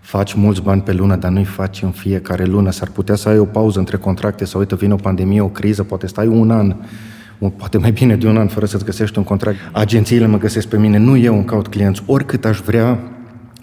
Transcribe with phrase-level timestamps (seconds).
[0.00, 2.70] faci mulți bani pe lună, dar nu-i faci în fiecare lună.
[2.70, 5.82] S-ar putea să ai o pauză între contracte, sau uite, vine o pandemie, o criză,
[5.82, 6.76] poate stai un an,
[7.56, 9.58] poate mai bine de un an fără să-ți găsești un contract.
[9.72, 12.02] Agențiile mă găsesc pe mine, nu eu îmi caut clienți.
[12.06, 12.98] Oricât aș vrea,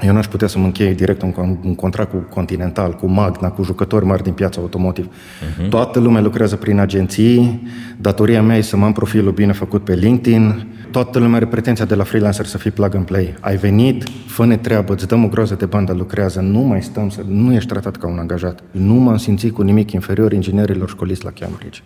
[0.04, 3.64] eu n-aș putea să mă închei direct un, un contract cu Continental, cu Magna, cu
[3.64, 5.07] jucători mari din piața automotive.
[5.07, 5.70] Uh-huh.
[5.70, 9.93] Toată lumea lucrează prin agenții, datoria mea e să mă am profilul bine făcut pe
[9.93, 13.36] LinkedIn, toată lumea are pretenția de la freelancer să fii plug and play.
[13.39, 17.21] Ai venit, fă-ne treabă, îți dăm o groază de bandă, lucrează, nu mai stăm, să,
[17.27, 18.64] nu ești tratat ca un angajat.
[18.71, 21.80] Nu m-am simțit cu nimic inferior inginerilor școliți la Cambridge.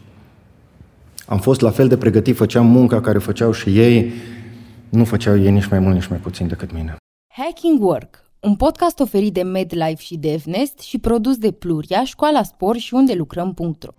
[1.26, 4.14] Am fost la fel de pregătit, făceam munca care făceau și ei,
[4.90, 6.99] nu făceau ei nici mai mult, nici mai puțin decât mine.
[7.42, 12.78] Hacking Work, un podcast oferit de MedLife și DevNest și produs de Pluria, Școala Spor
[12.78, 13.92] și unde lucrăm.ro.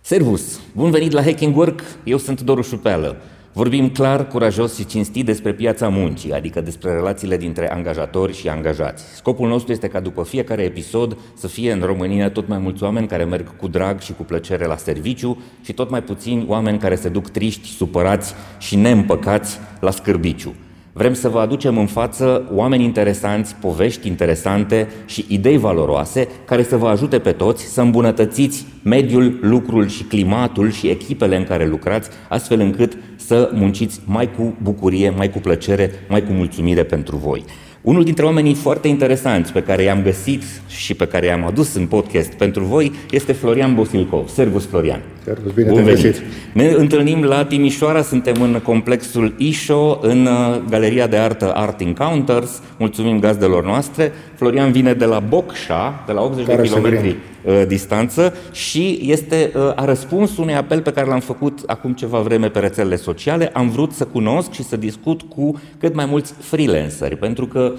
[0.00, 0.60] Servus!
[0.74, 3.16] Bun venit la Hacking Work, eu sunt Doru Șupeală.
[3.52, 9.04] Vorbim clar, curajos și cinstit despre piața muncii, adică despre relațiile dintre angajatori și angajați.
[9.14, 13.06] Scopul nostru este ca după fiecare episod să fie în România tot mai mulți oameni
[13.06, 16.94] care merg cu drag și cu plăcere la serviciu și tot mai puțini oameni care
[16.94, 20.54] se duc triști, supărați și neîmpăcați la scârbiciu.
[20.92, 26.76] Vrem să vă aducem în față oameni interesanți, povești interesante și idei valoroase care să
[26.76, 32.10] vă ajute pe toți să îmbunătățiți mediul, lucrul și climatul și echipele în care lucrați,
[32.28, 32.96] astfel încât
[33.30, 37.44] să munciți mai cu bucurie, mai cu plăcere, mai cu mulțumire pentru voi.
[37.80, 41.86] Unul dintre oamenii foarte interesanți pe care i-am găsit și pe care i-am adus în
[41.86, 44.28] podcast pentru voi este Florian Bosilcov.
[44.28, 45.00] Servus, Florian!
[45.34, 46.02] Servus, bine Bun venit!
[46.02, 46.22] Găsit.
[46.52, 52.62] Ne întâlnim la Timișoara, suntem în complexul ISHO, în uh, Galeria de Artă Art Encounters.
[52.78, 54.12] Mulțumim gazdelor noastre.
[54.34, 59.52] Florian vine de la Bocșa, de la 80 care de kilometri uh, distanță și este,
[59.54, 63.50] uh, a răspuns unui apel pe care l-am făcut acum ceva vreme pe rețelele sociale.
[63.52, 67.72] Am vrut să cunosc și să discut cu cât mai mulți freelanceri, pentru că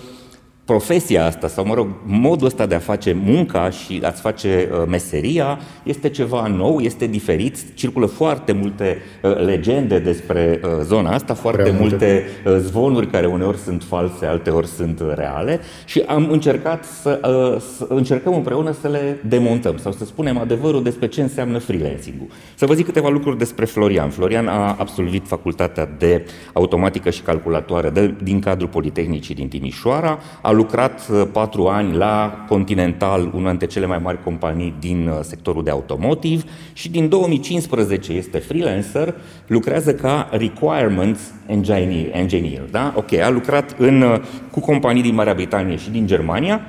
[0.72, 4.84] profesia asta, sau mă rog, modul ăsta de a face munca și a-ți face uh,
[4.88, 11.34] meseria este ceva nou, este diferit, circulă foarte multe uh, legende despre uh, zona asta,
[11.34, 16.85] foarte Prea multe uh, zvonuri care uneori sunt false, alteori sunt reale și am încercat
[16.85, 17.19] să,
[17.53, 22.28] uh, să încercăm împreună să le demontăm sau să spunem adevărul despre ce înseamnă freelancing-ul.
[22.56, 24.09] Să vă zic câteva lucruri despre Florian.
[24.09, 30.51] Florian a absolvit facultatea de automatică și calculatoare de, din cadrul Politehnicii din Timișoara, a
[30.61, 35.63] lucrat uh, patru ani la Continental, una dintre cele mai mari companii din uh, sectorul
[35.63, 39.16] de automotive și din 2015 este freelancer,
[39.47, 42.94] lucrează ca requirements engineer, engineer da?
[42.95, 44.19] Ok, a lucrat în, uh,
[44.51, 46.61] cu companii din Marea Britanie și din Germania,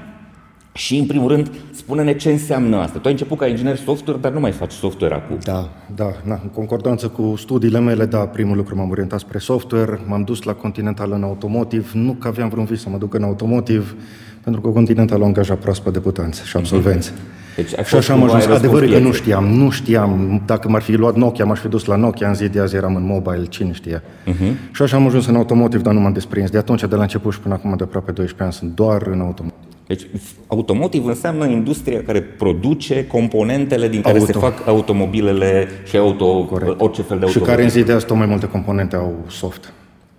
[0.72, 2.98] și, în primul rând, spune-ne ce înseamnă asta.
[2.98, 5.38] Tu ai început ca inginer software, dar nu mai faci software acum.
[5.42, 10.00] Da, da, na, în concordanță cu studiile mele, da, primul lucru m-am orientat spre software,
[10.06, 13.22] m-am dus la Continental în automotive, nu că aveam vreun vis să mă duc în
[13.22, 13.94] automotive,
[14.42, 17.10] pentru că Continental a angajat proaspăt debutanți și absolvenți.
[17.10, 17.40] Mm-hmm.
[17.56, 18.46] Deci, și așa am ajuns.
[18.46, 20.42] Adevărul că nu știam, nu știam.
[20.46, 22.94] Dacă m-ar fi luat Nokia, m-aș fi dus la Nokia, în zi de azi eram
[22.94, 24.02] în mobile, cine știa.
[24.02, 24.72] Uh-huh.
[24.72, 26.50] Și așa am ajuns în automotive, dar nu m-am desprins.
[26.50, 29.20] De atunci, de la început și până acum, de aproape 12 ani, sunt doar în
[29.20, 29.71] automotive.
[29.94, 30.06] Deci
[30.46, 34.32] automotive înseamnă industria care produce componentele din care Auto.
[34.32, 36.80] se fac automobilele și auto, Corect.
[36.80, 37.38] orice fel de auto.
[37.38, 39.72] Și care în zi de azi tot mai multe componente au soft.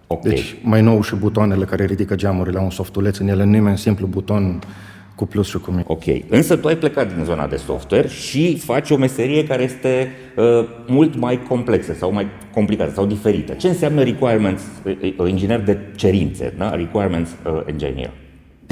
[0.08, 0.32] Okay.
[0.32, 3.60] Deci mai nou și butoanele care ridică geamurile au un softuleț în ele, nu e
[3.60, 4.60] mai simplu buton
[5.16, 5.86] cu plus și cu minus.
[5.88, 6.04] Ok.
[6.28, 10.44] Însă tu ai plecat din zona de software și faci o meserie care este uh,
[10.88, 13.54] mult mai complexă sau mai complicată sau diferită.
[13.54, 14.62] Ce înseamnă requirements,
[15.18, 16.76] uh, inginer de cerințe, da?
[16.76, 18.12] requirements uh, engineer?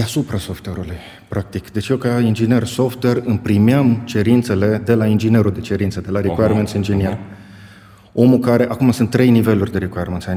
[0.01, 0.97] Deasupra software-ului,
[1.27, 1.71] practic.
[1.71, 6.21] Deci eu ca inginer software îmi primeam cerințele de la inginerul de cerințe, de la
[6.21, 6.75] requirements uh-huh.
[6.75, 7.13] engineer.
[7.13, 8.13] Uh-huh.
[8.13, 10.27] Omul care, acum sunt trei niveluri de requirements,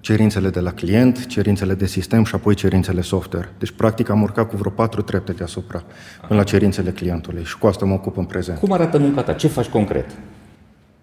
[0.00, 3.48] cerințele de la client, cerințele de sistem și apoi cerințele software.
[3.58, 5.82] Deci practic am urcat cu vreo patru trepte deasupra
[6.26, 8.58] până la cerințele clientului și cu asta mă ocup în prezent.
[8.58, 9.32] Cum arată munca ta?
[9.32, 10.06] Ce faci concret?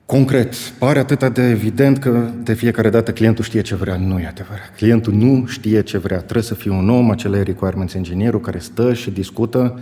[0.07, 3.95] Concret, pare atât de evident că de fiecare dată clientul știe ce vrea.
[3.95, 4.73] Nu e adevărat.
[4.75, 6.17] Clientul nu știe ce vrea.
[6.17, 9.79] Trebuie să fie un om, acela requirements engineerul care stă și discută.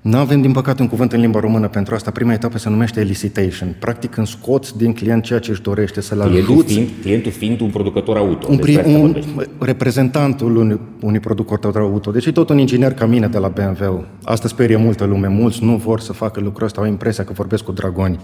[0.00, 2.10] Nu avem, din păcate, un cuvânt în limba română pentru asta.
[2.10, 3.76] Prima etapă se numește elicitation.
[3.78, 6.72] Practic, când scoți din client ceea ce își dorește, să-l ajuți.
[6.72, 8.46] Fiind, clientul fiind un producător auto.
[8.50, 9.16] Un, prim, un
[9.58, 12.10] reprezentantul unui, unui producător auto.
[12.10, 14.04] Deci e tot un inginer ca mine de la BMW.
[14.24, 15.28] Asta sperie multă lume.
[15.28, 18.18] Mulți nu vor să facă lucrul ăsta, au impresia că vorbesc cu dragoni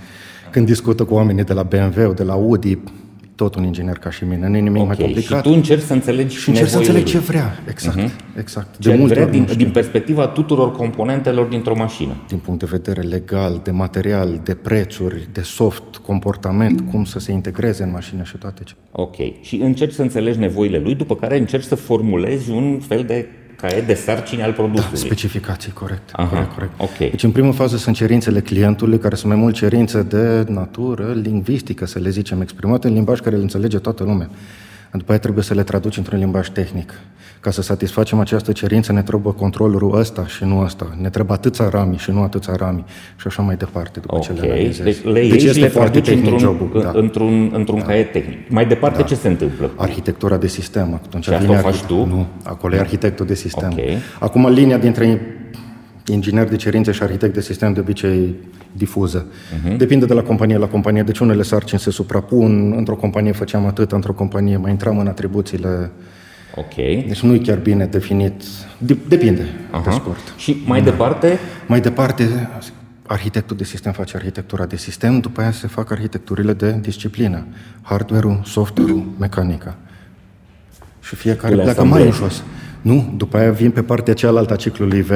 [0.53, 2.79] când discută cu oamenii de la BMW, de la Audi,
[3.35, 4.87] tot un inginer ca și mine, nu e nimic okay.
[4.87, 5.45] mai complicat.
[5.45, 7.99] Și tu încerci să înțelegi și încerci să înțelegi ce vrea, exact.
[7.99, 8.39] Uh-huh.
[8.39, 8.79] exact.
[8.79, 12.13] De ce multe vrea din, din perspectiva tuturor componentelor dintr-o mașină.
[12.29, 16.87] Din punct de vedere legal, de material, de prețuri, de soft, comportament, mm.
[16.87, 18.75] cum să se integreze în mașină și toate ce.
[18.93, 19.17] Ok.
[19.41, 23.27] Și încerci să înțelegi nevoile lui, după care încerci să formulezi un fel de
[23.63, 24.99] caiet de sarcini al produsului.
[24.99, 26.11] Da, specificații, corect.
[26.13, 26.73] Aha, corect, corect.
[26.77, 27.09] Okay.
[27.11, 31.87] Deci, în primă fază sunt cerințele clientului, care sunt mai mult cerințe de natură lingvistică,
[31.87, 34.29] să le zicem, exprimate în limbaj care îl înțelege toată lumea.
[34.93, 36.93] După aia trebuie să le traduci într-un limbaj tehnic.
[37.41, 40.97] Ca să satisfacem această cerință ne trebuie controllerul ăsta și nu ăsta.
[41.01, 42.85] Ne trebuie atâția rami și nu atâția rami
[43.17, 44.35] și așa mai departe după okay.
[44.35, 44.83] ce le realizezi.
[44.83, 46.81] Deci le iei deci este le foarte tehnic într-un, jobul.
[46.83, 46.91] Da.
[46.95, 47.85] într-un, într-un da.
[47.85, 48.51] caiet tehnic.
[48.51, 49.05] Mai departe da.
[49.05, 49.71] ce se întâmplă?
[49.77, 50.95] Arhitectura de sistem.
[50.95, 51.95] Atunci și asta o faci tu?
[51.95, 53.71] Nu, acolo e arhitectul de sistem.
[53.73, 53.97] Okay.
[54.19, 55.21] Acum linia dintre
[56.07, 58.35] inginer de cerințe și arhitect de sistem de obicei
[58.73, 59.27] difuză.
[59.27, 59.77] Uh-huh.
[59.77, 63.93] Depinde de la companie la companie, deci unele sarcini se suprapun, într-o companie făceam atât,
[63.93, 65.91] într-o companie mai intram în atribuțiile
[66.55, 66.75] Ok.
[67.07, 68.43] Deci nu e chiar bine definit.
[69.09, 69.85] Depinde, uh-huh.
[69.85, 70.35] pe scurt.
[70.37, 70.91] Și mai da.
[70.91, 71.39] departe?
[71.67, 72.49] Mai departe,
[73.07, 77.47] arhitectul de sistem face arhitectura de sistem, după aia se fac arhitecturile de disciplină.
[77.83, 79.77] Hardware-ul, software-ul, mecanica.
[81.01, 82.43] Și fiecare Le pleacă mai jos.
[82.83, 85.11] Nu, după aia vin pe partea cealaltă a ciclului V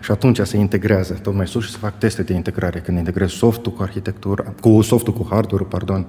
[0.00, 2.78] și atunci se integrează tot mai sus și se fac teste de integrare.
[2.78, 6.06] Când integrezi softul cu arhitectura, cu softul cu hardware pardon,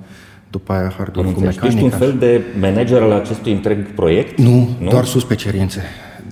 [0.49, 1.65] după aia hardware cu mecanica.
[1.65, 4.37] Ești un fel de manager al acestui întreg proiect?
[4.37, 4.89] Nu, nu?
[4.89, 5.81] doar sus pe cerințe.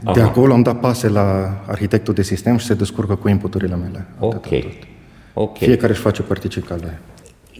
[0.03, 0.13] Aha.
[0.13, 4.05] De acolo am dat pase la arhitectul de sistem și se descurcă cu inputurile mele.
[4.19, 4.47] Ok.
[5.33, 5.57] ok.
[5.57, 6.91] Fiecare își face participca lui.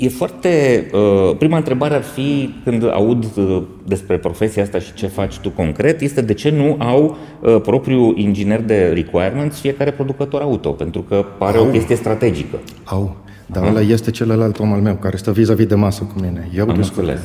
[0.02, 0.86] E foarte...
[0.94, 5.50] Uh, prima întrebare ar fi, când aud uh, despre profesia asta și ce faci tu
[5.50, 11.02] concret, este de ce nu au uh, propriul inginer de requirements fiecare producător auto, pentru
[11.02, 11.68] că pare au.
[11.68, 12.58] o chestie strategică.
[12.84, 13.16] Au,
[13.46, 16.50] dar ăla este celălalt om al meu, care stă vis-a-vis de masă cu mine.
[16.56, 17.22] Eu Am înțeles.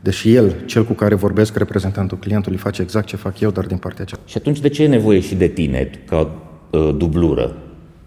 [0.00, 3.76] Deși el, cel cu care vorbesc, reprezentantul clientului, face exact ce fac eu, dar din
[3.76, 4.20] partea aceea.
[4.24, 6.30] Și atunci de ce e nevoie și de tine ca
[6.70, 7.56] uh, dublură?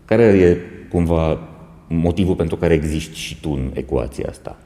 [0.05, 0.57] Care e
[0.89, 1.39] cumva
[1.89, 4.57] motivul pentru care existi și tu în ecuația asta?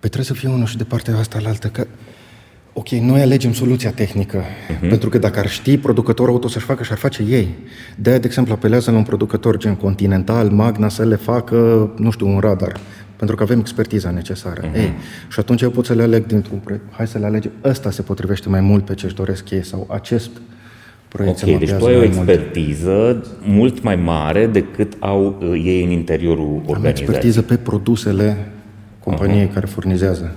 [0.00, 1.86] Păi trebuie să fie unul și de partea asta la altă, că
[2.72, 4.88] Ok, noi alegem soluția tehnică, uh-huh.
[4.88, 7.54] pentru că dacă ar ști producătorul auto să-și facă, și-ar face ei.
[7.96, 12.28] de de exemplu, apelează la un producător gen Continental, Magna, să le facă, nu știu,
[12.28, 12.80] un radar,
[13.16, 14.70] pentru că avem expertiza necesară.
[14.70, 14.76] Uh-huh.
[14.76, 14.92] Ei,
[15.28, 16.84] și atunci eu pot să le aleg dintr-un proiect.
[16.90, 17.50] Hai să le alegem.
[17.64, 20.30] Ăsta se potrivește mai mult pe ce-și doresc ei sau acest
[21.12, 23.56] proiect Ok, deci tu ai o expertiză mult.
[23.56, 26.76] mult mai mare decât au uh, ei în interiorul organizației.
[26.76, 28.52] Am expertiză pe produsele
[29.04, 29.52] companiei uh-huh.
[29.52, 30.32] care furnizează.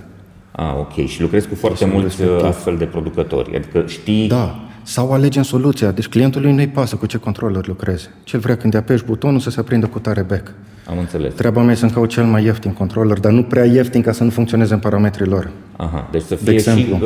[0.50, 1.06] Ah, ok.
[1.06, 2.36] Și lucrezi cu foarte mulți respectiv.
[2.36, 3.56] Uh, astfel de producători.
[3.56, 4.28] Adică știi...
[4.28, 4.58] Da.
[4.82, 5.90] Sau alegem soluția.
[5.90, 8.08] Deci clientului nu-i pasă cu ce controller lucrezi.
[8.24, 10.52] Cel vrea când apeși butonul să se aprindă cu tare bec.
[10.86, 11.34] Am înțeles.
[11.34, 14.24] Treaba mea e să-mi caut cel mai ieftin controller, dar nu prea ieftin ca să
[14.24, 15.50] nu funcționeze în parametrii lor.
[15.76, 17.00] Aha, deci să fie de și uh,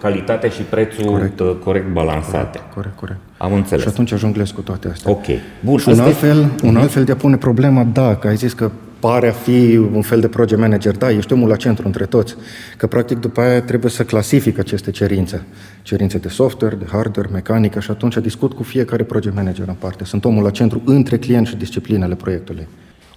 [0.00, 2.58] calitatea și prețul corect, uh, corect balansate.
[2.58, 3.18] Corect, corect, corect.
[3.36, 3.82] Am înțeles.
[3.82, 5.10] Și atunci jonglez cu toate astea.
[5.10, 5.24] Ok.
[5.64, 5.78] Bun.
[5.78, 6.66] Și un altfel, e...
[6.66, 9.76] un alt fel de a pune problema, da, că ai zis că pare a fi
[9.94, 10.96] un fel de project manager.
[10.96, 12.34] Da, ești omul la centru între toți.
[12.76, 15.42] Că practic după aia trebuie să clasific aceste cerințe.
[15.82, 20.04] Cerințe de software, de hardware, mecanică și atunci discut cu fiecare project manager în parte.
[20.04, 22.66] Sunt omul la centru între client și disciplinele proiectului.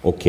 [0.03, 0.21] Ok.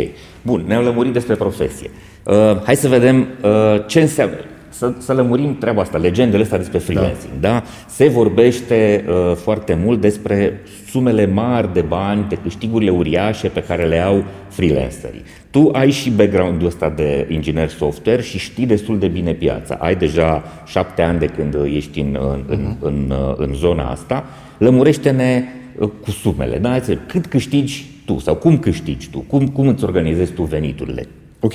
[0.42, 1.90] Bun, ne-am lămurit despre profesie.
[2.22, 2.34] Uh,
[2.64, 4.36] hai să vedem uh, ce înseamnă
[4.74, 6.84] să, să lămurim treaba asta, legendele astea despre da.
[6.84, 7.32] freelancing.
[7.40, 7.48] Da.
[7.48, 7.62] Da?
[7.88, 13.86] Se vorbește uh, foarte mult despre sumele mari de bani, de câștigurile uriașe pe care
[13.86, 15.22] le au freelancerii.
[15.50, 19.74] Tu ai și background-ul ăsta de inginer software și știi destul de bine piața.
[19.74, 22.76] Ai deja șapte ani de când ești în, în, în, mhm.
[22.80, 24.24] în, în zona asta.
[24.58, 25.44] Lămurește-ne
[25.78, 26.58] uh, cu sumele.
[26.58, 26.80] Da?
[27.06, 29.18] Cât câștigi tu sau cum câștigi tu?
[29.18, 31.06] Cum, cum îți organizezi tu veniturile?
[31.40, 31.52] Ok.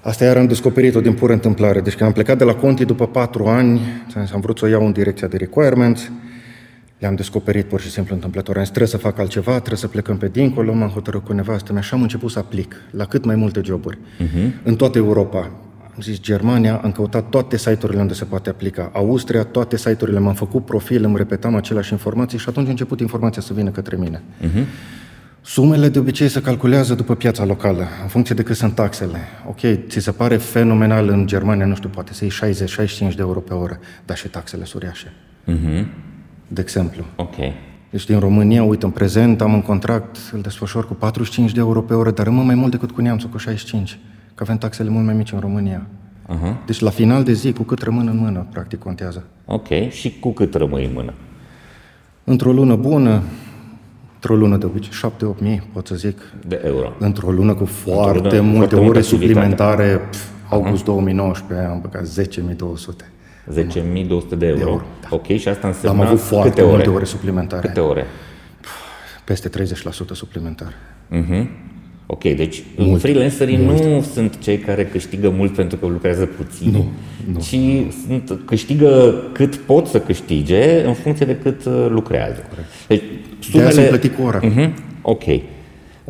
[0.00, 1.80] Asta iar am descoperit-o din pură întâmplare.
[1.80, 3.80] Deci când am plecat de la Conti după patru ani,
[4.32, 6.10] am vrut să o iau în direcția de requirements,
[6.98, 8.56] le-am descoperit pur și simplu întâmplător.
[8.56, 11.72] Am zis, trebuie să fac altceva, trebuie să plecăm pe dincolo, m-am hotărât cu nevastă
[11.72, 13.98] mea și am început să aplic la cât mai multe joburi.
[13.98, 14.62] Uh-huh.
[14.62, 15.50] În toată Europa.
[15.94, 18.90] Am zis Germania, am căutat toate site-urile unde se poate aplica.
[18.94, 23.42] Austria, toate site-urile, m-am făcut profil, îmi repetam aceleași informații și atunci a început informația
[23.42, 24.22] să vină către mine.
[24.42, 24.64] Uh-huh.
[25.40, 29.18] Sumele de obicei se calculează după piața locală, în funcție de cât sunt taxele.
[29.48, 32.54] Ok, ți se pare fenomenal în Germania, nu știu, poate să iei
[33.12, 35.12] 60-65 de euro pe oră, dar și taxele suriașe.
[35.46, 35.84] Uh-huh.
[36.48, 37.04] De exemplu.
[37.16, 37.34] Ok.
[37.90, 41.82] Deci din România, uite, în prezent am un contract, îl desfășor cu 45 de euro
[41.82, 43.98] pe oră, dar rămân mai mult decât cu neamțul, cu 65,
[44.40, 45.86] că avem taxele mult mai mici în România.
[46.28, 46.66] Uh-huh.
[46.66, 49.24] Deci la final de zi, cu cât rămân în mână, practic contează.
[49.44, 51.14] Ok, și cu cât rămâi în mână?
[52.24, 53.22] Într-o lună bună,
[54.14, 54.92] Într-o lună de obicei,
[55.36, 56.18] 7-8 mii, pot să zic.
[56.46, 56.92] De euro.
[56.98, 63.06] Într-o lună cu foarte lună, multe foarte ore suplimentare, pf, August 2019 am băgat 10.200.
[63.52, 64.28] 10.200 de euro.
[64.38, 65.08] De euro da.
[65.10, 66.70] Ok, și asta înseamnă Am avut foarte câte ore?
[66.70, 67.66] multe ore suplimentare.
[67.66, 68.04] Câte ore?
[69.24, 69.52] Peste 30%
[70.12, 70.72] suplimentar.
[71.10, 71.46] Uh-huh.
[72.12, 73.84] Ok, deci mult, freelancerii mult.
[73.84, 76.86] nu sunt cei care câștigă mult pentru că lucrează puțin, nu,
[77.32, 77.38] nu.
[77.38, 77.56] ci
[78.06, 82.44] sunt, câștigă cât pot să câștige în funcție de cât uh, lucrează.
[82.48, 82.68] Corect.
[82.88, 83.02] Deci,
[83.50, 83.68] sumele...
[83.68, 84.40] De sunt plătit cu ora.
[84.40, 84.70] Uh-huh.
[85.02, 85.24] Ok.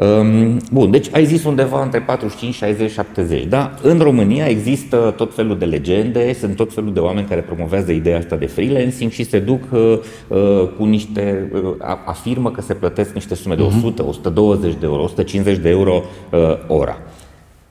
[0.01, 3.75] Um, bun, deci ai zis undeva între 45, 60, 70, da?
[3.83, 8.19] În România există tot felul de legende, sunt tot felul de oameni care promovează ideea
[8.19, 11.61] asta de freelancing și se duc uh, uh, cu niște, uh,
[12.05, 14.11] afirmă că se plătesc niște sume de 100, mhm.
[14.11, 16.99] 120 de euro, 150 de euro uh, ora.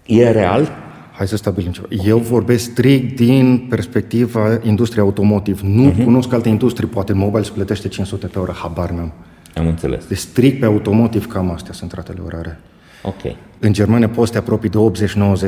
[0.05, 0.71] E real?
[1.11, 1.87] Hai să stabilim ceva.
[2.05, 5.61] Eu vorbesc strict din perspectiva industriei automotive.
[5.63, 6.03] Nu uh-huh.
[6.03, 9.13] cunosc alte industrii, poate mobile se plătește 500 pe oră, habar n-am.
[9.55, 10.05] Am înțeles.
[10.05, 12.59] Deci strict pe automotiv cam astea sunt ratele orare.
[13.03, 13.35] Ok.
[13.59, 14.77] În Germania poți să te apropii de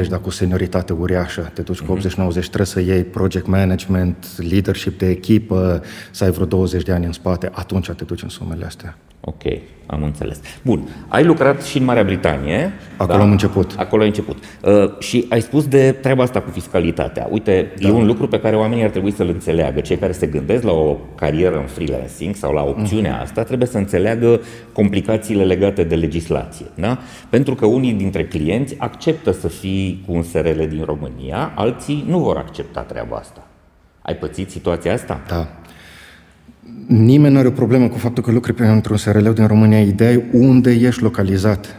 [0.05, 1.51] 80-90, dar cu senioritate uriașă.
[1.53, 2.01] Te duci cu mm-hmm.
[2.01, 7.05] 80-90, trebuie să iei project management, leadership de echipă, să ai vreo 20 de ani
[7.05, 8.97] în spate, atunci te duci în sumele astea.
[9.23, 9.41] Ok,
[9.85, 10.39] am înțeles.
[10.61, 12.73] Bun, ai lucrat și în Marea Britanie.
[12.97, 13.23] Acolo da?
[13.23, 13.75] am început.
[13.77, 14.37] Acolo ai început.
[14.63, 17.27] Uh, și ai spus de treaba asta cu fiscalitatea.
[17.31, 17.87] Uite, da.
[17.87, 19.79] e un lucru pe care oamenii ar trebui să-l înțeleagă.
[19.79, 23.21] Cei care se gândesc la o carieră în freelancing sau la opțiunea mm.
[23.21, 24.41] asta trebuie să înțeleagă
[24.73, 26.65] complicațiile legate de legislație.
[26.75, 26.97] Da?
[27.29, 32.19] Pentru că unii dintre clienți acceptă să fii cu un SRL din România, alții nu
[32.19, 33.45] vor accepta treaba asta.
[34.01, 35.21] Ai pățit situația asta?
[35.27, 35.47] Da.
[36.87, 39.79] Nimeni nu are o problemă cu faptul că lucrezi într-un SRL din România.
[39.79, 41.75] Ideea e unde ești localizat.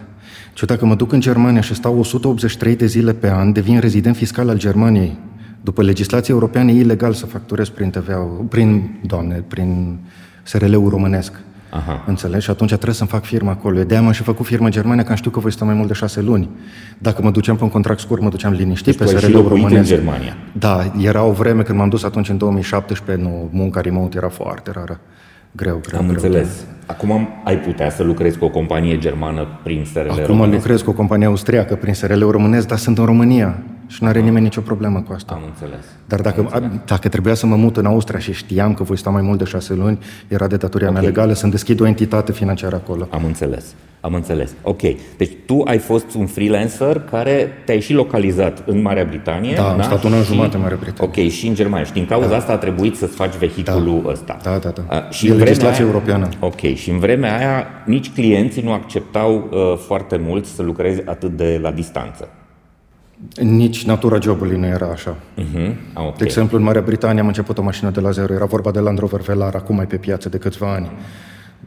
[0.54, 4.16] Și dacă mă duc în Germania și stau 183 de zile pe an, devin rezident
[4.16, 5.18] fiscal al Germaniei.
[5.60, 8.16] După legislație europeană e ilegal să facturez prin TVA,
[8.48, 9.98] prin, doamne, prin
[10.42, 11.32] SRL-ul românesc.
[11.74, 12.04] Aha.
[12.06, 12.44] Înțelegi?
[12.44, 13.82] Și atunci trebuie să-mi fac firma acolo.
[13.82, 15.86] De-aia m-am și făcut firma în Germania, că am știu că voi sta mai mult
[15.88, 16.48] de șase luni.
[16.98, 19.76] Dacă mă duceam pe un contract scurt, mă duceam liniștit deci pe SRL-ul românesc.
[19.76, 20.36] în Germania.
[20.52, 24.70] Da, era o vreme când m-am dus atunci în 2017, nu, munca remote era foarte
[24.74, 25.00] rară.
[25.52, 26.00] Greu, greu.
[26.00, 26.46] Am greu, înțeles.
[26.46, 26.74] Greu.
[26.86, 30.52] Acum ai putea să lucrezi cu o companie germană prin SRL Acum românesc?
[30.52, 33.58] lucrez cu o companie austriacă prin SRL românesc, dar sunt în România
[33.92, 34.24] și nu are ah.
[34.24, 35.32] nimeni nicio problemă cu asta.
[35.32, 35.84] Am înțeles.
[36.06, 36.86] Dar dacă, Am înțeles.
[36.86, 39.44] dacă trebuia să mă mut în Austria și știam că voi sta mai mult de
[39.44, 41.00] șase luni, era de datoria okay.
[41.00, 43.08] mea legală să-mi deschid o entitate financiară acolo.
[43.10, 43.74] Am înțeles.
[44.00, 44.54] Am înțeles.
[44.62, 44.80] Ok.
[45.16, 49.54] Deci tu ai fost un freelancer care te-ai și localizat în Marea Britanie.
[49.54, 49.82] Da, am da?
[49.82, 51.12] stat un an jumătate în Marea Britanie.
[51.24, 51.84] Ok, și în Germania.
[51.84, 52.36] Și din cauza da.
[52.36, 54.10] asta a trebuit să-ți faci vehiculul da.
[54.10, 54.36] ăsta.
[54.42, 54.96] Da, da, da.
[54.96, 56.28] A, și e în legislație aia, europeană.
[56.40, 56.60] Ok.
[56.60, 61.58] Și în vremea aia nici clienții nu acceptau uh, foarte mult să lucrezi atât de
[61.62, 62.28] la distanță.
[63.40, 65.16] Nici natura jobului nu era așa.
[65.16, 65.74] Uh-huh.
[65.92, 66.14] Ah, okay.
[66.18, 68.32] De exemplu, în Marea Britanie am început o mașină de la zero.
[68.32, 70.90] Era vorba de Land Rover Velar, acum mai pe piață de câțiva ani.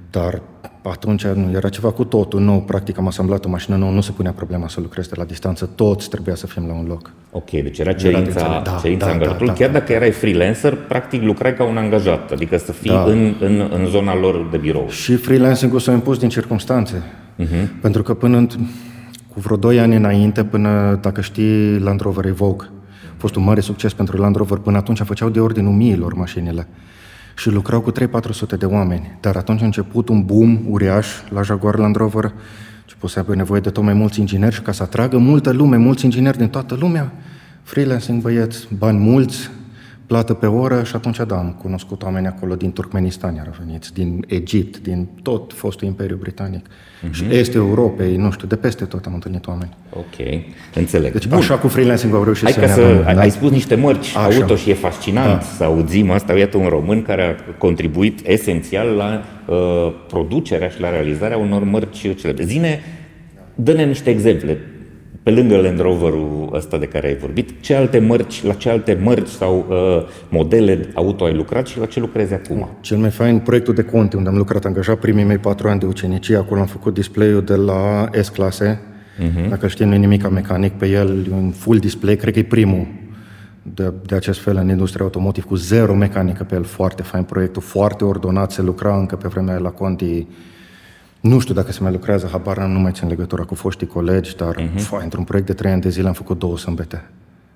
[0.09, 0.41] Dar
[0.83, 2.61] atunci nu, era ceva cu totul nou.
[2.61, 5.69] Practic am asamblat o mașină nouă, nu se punea problema să lucrezi de la distanță.
[5.75, 7.11] Toți trebuia să fim la un loc.
[7.31, 9.47] Ok, deci era cerința, era da, cerința da, angajatului.
[9.47, 13.03] Da, da, Chiar dacă erai freelancer, practic lucrai ca un angajat, adică să fii da.
[13.03, 14.89] în, în, în zona lor de birou.
[14.89, 17.03] Și freelancing-ul s-a impus din circunstanțe.
[17.39, 17.81] Uh-huh.
[17.81, 18.49] Pentru că până în,
[19.35, 22.67] cu vreo 2 ani înainte, până, dacă știi, Land Rover Evoque,
[23.11, 24.57] a fost un mare succes pentru Land Rover.
[24.57, 26.67] Până atunci făceau de ordinul miilor mașinile
[27.37, 27.95] și lucrau cu 3-400
[28.57, 29.17] de oameni.
[29.19, 32.31] Dar atunci a început un boom uriaș la Jaguar Land Rover, a
[32.81, 35.77] început să aibă nevoie de tot mai mulți ingineri și ca să atragă multă lume,
[35.77, 37.11] mulți ingineri din toată lumea,
[37.63, 39.49] freelancing băieți, bani mulți,
[40.07, 44.25] plată pe oră și atunci da, am cunoscut oameni acolo din Turkmenistan, iar veniți, din
[44.27, 47.11] Egipt, din tot fostul Imperiu Britanic uh-huh.
[47.11, 49.69] și estul Europei, nu știu, de peste tot am întâlnit oameni.
[49.93, 50.43] Ok,
[50.75, 51.11] înțeleg.
[51.11, 51.37] Deci Bun.
[51.37, 53.21] așa cu freelancing au reușit Hai să ca ne să, avem, ai, da?
[53.21, 54.23] ai spus niște mărci așa.
[54.23, 55.41] auto și e fascinant da.
[55.41, 56.33] să auzim asta.
[56.33, 59.55] Iată un român care a contribuit esențial la uh,
[60.07, 62.43] producerea și la realizarea unor mărci celebre.
[62.43, 62.79] Zine,
[63.55, 64.57] dă-ne niște exemple
[65.25, 68.99] pe lângă Land Rover-ul ăsta de care ai vorbit, ce alte mărci, la ce alte
[69.03, 72.69] mărci sau uh, modele auto ai lucrat și la ce lucrezi acum?
[72.81, 75.85] Cel mai fain proiectul de Conti, unde am lucrat angajat primii mei patru ani de
[75.85, 76.35] ucenicie.
[76.35, 78.81] Acolo am făcut display-ul de la S-clase.
[79.19, 79.49] Uh-huh.
[79.49, 82.43] Dacă știi, nu e nimic mecanic pe el, e un full display, cred că e
[82.43, 82.87] primul
[83.61, 87.61] de, de acest fel în industria automotiv, cu zero mecanică pe el, foarte fain proiectul,
[87.61, 90.27] foarte ordonat, se lucra încă pe vremea la Conti
[91.25, 94.55] nu știu dacă se mai lucrează, habar nu mai țin legătura cu foștii colegi, dar
[94.55, 94.75] uh-huh.
[94.75, 97.03] fă, într-un proiect de trei ani de zile am făcut două sâmbete.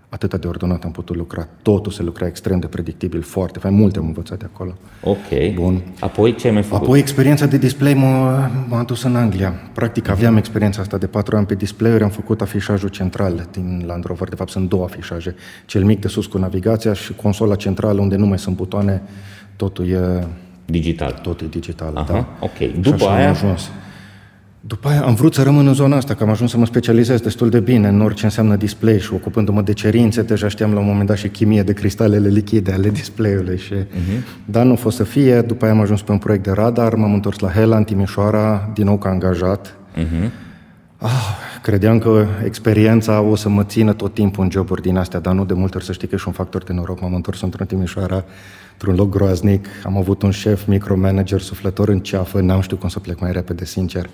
[0.10, 1.48] Atât de ordonat am putut lucra.
[1.62, 3.74] Totul se lucra extrem de predictibil, foarte fain.
[3.74, 4.74] Multe am învățat de acolo.
[5.04, 5.54] Ok.
[5.54, 5.82] Bun.
[6.00, 6.84] Apoi ce ai mai făcut?
[6.84, 9.54] Apoi experiența de display m-a, m-a dus în Anglia.
[9.74, 10.12] Practic uh-huh.
[10.12, 14.30] aveam experiența asta de patru ani pe display-uri, am făcut afișajul central din Land Rover.
[14.30, 15.36] De fapt sunt două afișaje.
[15.66, 19.02] Cel mic de sus cu navigația și consola centrală unde nu mai sunt butoane.
[19.56, 20.28] Totul e
[20.70, 21.20] Digital.
[21.22, 22.28] Tot e digital, Aha, da.
[22.40, 22.82] ok.
[22.82, 23.26] După aia...
[23.26, 23.70] Am ajuns.
[24.62, 27.20] După aia am vrut să rămân în zona asta, că am ajuns să mă specializez
[27.22, 30.86] destul de bine în orice înseamnă display și ocupându-mă de cerințe, deja știam la un
[30.86, 33.58] moment dat și chimie de cristalele lichide ale display-ului.
[33.58, 33.74] Și...
[33.74, 34.46] Uh-huh.
[34.46, 36.96] Dar nu a fost să fie, după aia am ajuns pe un proiect de radar,
[36.96, 39.76] m-am întors la Hela, în Timișoara, din nou ca angajat.
[39.98, 40.30] Uh-huh.
[41.02, 45.34] Ah, credeam că experiența o să mă țină tot timpul în joburi din astea, dar
[45.34, 47.02] nu de multe ori să știi că e și un factor de noroc.
[47.02, 48.24] M-am întors într-un Timișoara,
[48.72, 53.00] într-un loc groaznic, am avut un șef micromanager suflător în ceafă, n-am știut cum să
[53.00, 54.10] plec mai repede, sincer.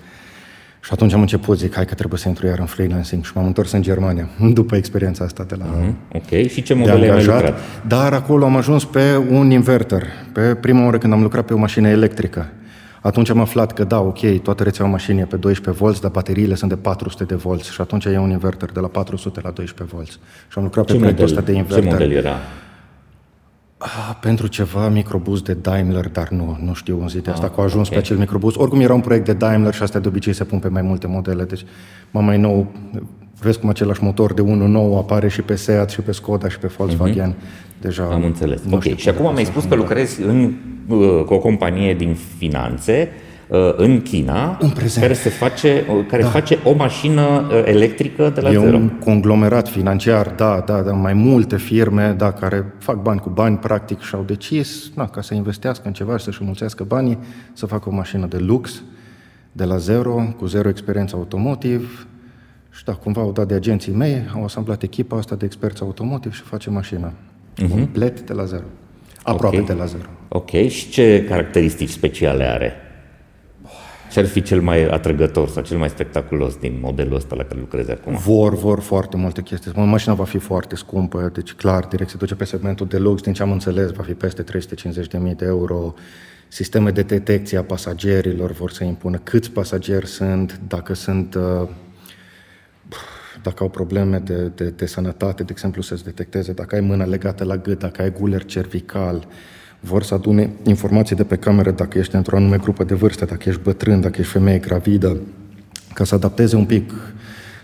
[0.80, 3.46] Și atunci am început, zic, hai că trebuie să intru iar în freelancing și m-am
[3.46, 5.64] întors în Germania, după experiența asta de la...
[5.64, 5.92] Uh-huh.
[6.12, 7.58] Ok, și ce modele ai lucrat?
[7.86, 11.58] Dar acolo am ajuns pe un inverter, pe prima oară când am lucrat pe o
[11.58, 12.50] mașină electrică.
[13.06, 16.54] Atunci am aflat că da, ok, toată rețeaua mașinii e pe 12 volți, dar bateriile
[16.54, 19.96] sunt de 400 de volți și atunci e un inverter de la 400 la 12
[19.96, 20.18] volți.
[20.48, 21.84] Și am lucrat ce pe proiectul ăsta de inverter.
[21.84, 22.34] Ce model era?
[23.78, 27.64] Ah, pentru ceva microbus de Daimler, dar nu, nu știu în ziua asta, că au
[27.64, 27.98] ajuns okay.
[27.98, 28.56] pe acel microbus.
[28.56, 31.06] Oricum era un proiect de Daimler și astea de obicei se pun pe mai multe
[31.06, 31.64] modele, deci
[32.10, 32.72] mai nou,
[33.40, 36.66] vezi cum același motor de 1.9 apare și pe Seat și pe Skoda și pe
[36.66, 37.32] Volkswagen.
[37.32, 37.80] Uh-huh.
[37.80, 38.60] Deja Am înțeles.
[38.70, 40.54] Ok, și acum mi-ai spus că lucrezi în,
[40.88, 43.08] uh, cu o companie din finanțe,
[43.48, 45.04] Uh, în China, în prezent.
[45.04, 46.28] care, se face, uh, care da.
[46.28, 48.76] face o mașină uh, electrică de la e zero.
[48.76, 53.56] un conglomerat financiar, da, da, da, mai multe firme, da, care fac bani cu bani,
[53.56, 57.18] practic, și-au decis, na, ca să investească în ceva și să-și mulțească banii,
[57.52, 58.82] să facă o mașină de lux,
[59.52, 62.06] de la zero, cu zero experiență automotiv,
[62.76, 66.34] și da, cumva au dat de agenții mei, au asamblat echipa asta de experți automotiv
[66.34, 67.12] și face mașina.
[67.12, 67.68] Uh-huh.
[67.68, 68.64] Complet de la zero.
[69.22, 69.74] Aproape okay.
[69.74, 70.08] de la zero.
[70.28, 72.72] Ok, și ce caracteristici speciale are?
[74.12, 77.60] Ce ar fi cel mai atrăgător sau cel mai spectaculos din modelul ăsta la care
[77.60, 78.14] lucrezi acum?
[78.16, 79.72] Vor, vor foarte multe chestii.
[79.74, 83.32] Mașina va fi foarte scumpă, deci clar, direct se duce pe segmentul de lux, din
[83.32, 85.94] ce am înțeles, va fi peste 350.000 de euro.
[86.48, 91.68] Sisteme de detecție a pasagerilor vor să impună câți pasageri sunt, dacă sunt uh,
[93.46, 97.44] dacă au probleme de, de, de sănătate, de exemplu, să-ți detecteze dacă ai mâna legată
[97.44, 99.26] la gât, dacă ai guler cervical,
[99.80, 103.48] vor să adune informații de pe cameră dacă ești într-o anume grupă de vârstă, dacă
[103.48, 105.16] ești bătrân, dacă ești femeie gravidă,
[105.94, 106.92] ca să adapteze un pic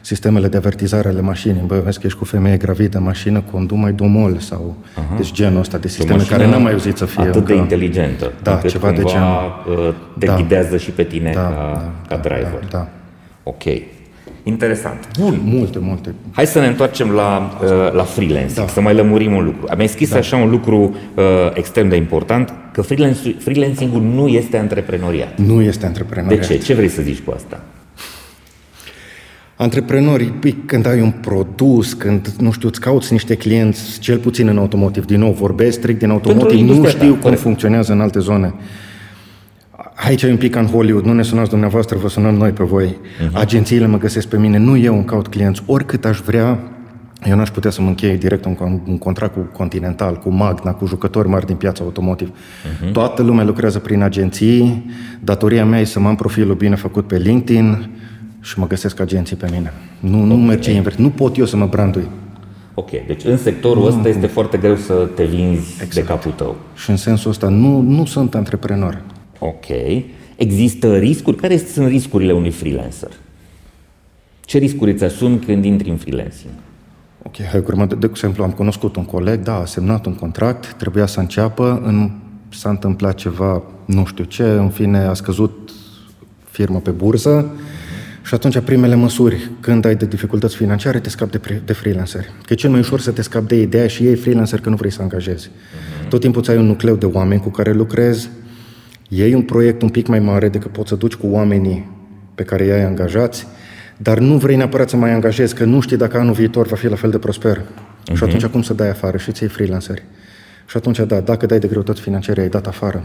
[0.01, 1.63] sistemele de avertizare ale mașinii.
[1.67, 5.17] Bă, vezi că ești cu femeie gravidă, mașină, condu mai domol sau Aha.
[5.17, 7.53] deci genul ăsta de sisteme care n-am mai auzit să fie atât încă...
[7.53, 8.33] de inteligentă.
[8.43, 9.65] Da, ceva de genul.
[9.69, 10.35] Uh, te da.
[10.35, 12.67] ghidează și pe tine da, ca, da, ca da, driver.
[12.71, 12.89] Da, da.
[13.43, 13.63] Ok.
[14.43, 15.09] Interesant.
[15.19, 15.41] Bun.
[15.45, 16.15] Multe, multe.
[16.31, 18.73] Hai să ne întoarcem la, uh, la freelancing, da.
[18.73, 19.67] să mai lămurim un lucru.
[19.69, 20.17] Am scris da.
[20.17, 21.25] așa un lucru uh,
[21.55, 22.83] extrem de important, că
[23.39, 25.39] freelancing-ul nu este antreprenoriat.
[25.39, 26.47] Nu este antreprenoriat.
[26.47, 26.63] De ce?
[26.63, 27.61] Ce vrei să zici cu asta?
[29.57, 34.49] Antreprenorii, păi, când ai un produs, când, nu știu, îți cauți niște clienți, cel puțin
[34.49, 37.41] în automotiv, din nou vorbesc strict din automotiv, nu știu cum corect.
[37.41, 38.55] funcționează în alte zone.
[39.95, 42.87] Aici e un pic în Hollywood, nu ne sunați dumneavoastră, vă sunăm noi pe voi.
[42.89, 43.33] Uh-huh.
[43.33, 45.63] Agențiile mă găsesc pe mine, nu eu îmi caut clienți.
[45.67, 46.59] Oricât aș vrea,
[47.29, 50.87] eu n-aș putea să mă închei direct un, un contract cu Continental, cu Magna, cu
[50.87, 52.29] jucători mari din piața automotiv.
[52.29, 52.93] Uh-huh.
[52.93, 57.17] Toată lumea lucrează prin agenții, datoria mea e să mă am profilul bine făcut pe
[57.17, 57.91] LinkedIn
[58.41, 59.73] și mă găsesc agenții pe mine.
[60.01, 60.29] Nu, okay.
[60.29, 60.97] nu merge invers.
[60.97, 62.09] Nu pot eu să mă brandui.
[62.75, 65.95] Ok, deci în sectorul ăsta este foarte greu să te vinzi exact.
[65.95, 66.57] de capul tău.
[66.75, 69.03] Și în sensul ăsta nu, nu sunt antreprenor.
[69.43, 69.67] Ok.
[70.37, 71.37] Există riscuri?
[71.37, 73.11] Care sunt riscurile unui freelancer?
[74.41, 76.53] Ce riscuri îți asumi când intri în freelancing?
[77.23, 80.75] Ok, hai urmă, de, de exemplu, am cunoscut un coleg, da, a semnat un contract,
[80.79, 82.11] trebuia să înceapă, în,
[82.49, 85.71] s-a întâmplat ceva, nu știu ce, în fine, a scăzut
[86.51, 88.27] firma pe bursă uh-huh.
[88.27, 92.33] și atunci primele măsuri, când ai de dificultăți financiare, te scapi de, de freelanceri.
[92.47, 94.77] Că e cel mai ușor să te scapi de ideea și ei freelancer că nu
[94.77, 95.49] vrei să angajezi.
[95.49, 96.09] Uh-huh.
[96.09, 98.29] Tot timpul ți ai un nucleu de oameni cu care lucrezi,
[99.15, 101.91] iei un proiect un pic mai mare decât poți să duci cu oamenii
[102.35, 103.47] pe care i-ai angajați,
[103.97, 106.89] dar nu vrei neapărat să mai angajezi, că nu știi dacă anul viitor va fi
[106.89, 107.57] la fel de prosper.
[107.57, 108.05] Uh-huh.
[108.05, 108.25] Și mhm.
[108.25, 110.03] atunci cum să dai afară și ți freelanceri.
[110.67, 113.03] Și atunci, da, dacă dai de greutăți financiare, ai dat afară.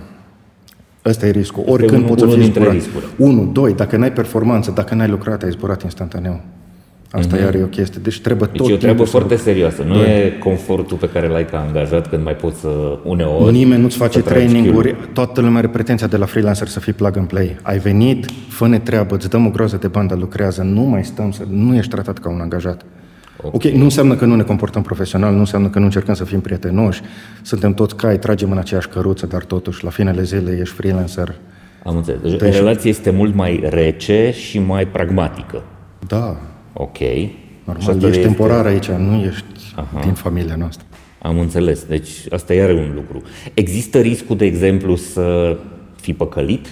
[1.05, 1.63] Ăsta e riscul.
[1.67, 2.75] Oricând poți să fii zburat.
[3.17, 6.41] Unu, doi, dacă n-ai performanță, dacă n-ai lucrat, ai zburat instantaneu.
[7.11, 7.41] Asta mm-hmm.
[7.41, 7.99] iar e o chestie.
[8.03, 9.43] Deci trebuie deci tot e o treabă foarte să...
[9.43, 9.83] serioasă.
[9.83, 10.09] Nu Doi.
[10.09, 13.51] e confortul pe care l-ai ca angajat când mai poți să uneori...
[13.51, 14.95] Nimeni nu-ți face traininguri.
[15.13, 17.57] Toată lumea are pretenția de la freelancer să fii plug and play.
[17.61, 20.61] Ai venit, fă-ne treabă, îți dăm o groază de bandă, lucrează.
[20.61, 21.43] Nu mai stăm, să...
[21.49, 22.85] nu ești tratat ca un angajat.
[23.41, 23.71] Okay.
[23.71, 26.39] ok, nu înseamnă că nu ne comportăm profesional, nu înseamnă că nu încercăm să fim
[26.39, 27.01] prietenoși,
[27.41, 31.35] suntem toți cai, tragem în aceeași căruță, dar totuși, la finele zilei, ești freelancer.
[31.83, 32.21] Am înțeles.
[32.21, 35.63] Deci, deci relația este mult mai rece și mai pragmatică.
[36.07, 36.37] Da.
[36.77, 36.97] Ok.
[37.63, 39.99] Normal, ești temporar aici, nu ești Aha.
[40.01, 40.85] din familia noastră.
[41.21, 41.83] Am înțeles.
[41.83, 43.21] Deci asta iar un lucru.
[43.53, 45.57] Există riscul, de exemplu, să
[46.01, 46.67] fii păcălit?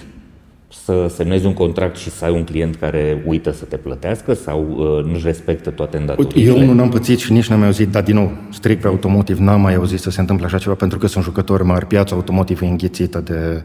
[0.84, 4.66] să semnezi un contract și să ai un client care uită să te plătească sau
[4.68, 6.50] uh, nu-și respectă toate îndatoririle?
[6.50, 9.38] Eu nu n-am pățit și nici n-am mai auzit, dar din nou, strict pe automotiv,
[9.38, 12.62] n-am mai auzit să se întâmple așa ceva, pentru că sunt jucători mari, piața automotiv
[12.62, 13.62] e înghițită de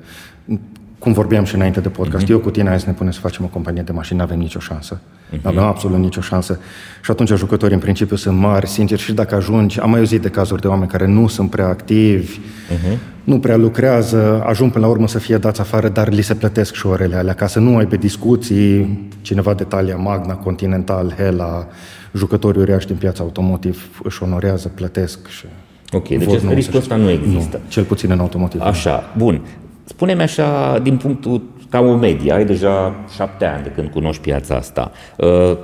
[1.02, 2.30] cum vorbeam și înainte de podcast, uh-huh.
[2.30, 4.40] eu cu tine hai să ne punem să facem o companie de mașini, nu avem
[4.40, 5.00] nicio șansă.
[5.00, 5.42] Uh-huh.
[5.42, 6.60] Nu avem absolut nicio șansă.
[7.04, 10.30] Și atunci jucătorii în principiu sunt mari, sincer, și dacă ajungi, am mai auzit de
[10.30, 12.98] cazuri de oameni care nu sunt prea activi, uh-huh.
[13.24, 16.74] nu prea lucrează, ajung până la urmă să fie dați afară, dar li se plătesc
[16.74, 21.68] și orele alea, ca să nu ai pe discuții cineva de talia Magna, Continental, Hela,
[22.14, 25.46] jucătorii uriași din piața automotiv își onorează, plătesc și...
[25.94, 27.58] Ok, deci riscul ăsta nu există.
[27.64, 28.62] Nu, cel puțin în automotiv.
[28.62, 29.42] Așa, bun.
[29.91, 34.56] Spune-mi așa, din punctul, ca o medie, ai deja șapte ani de când cunoști piața
[34.56, 35.58] asta, uh,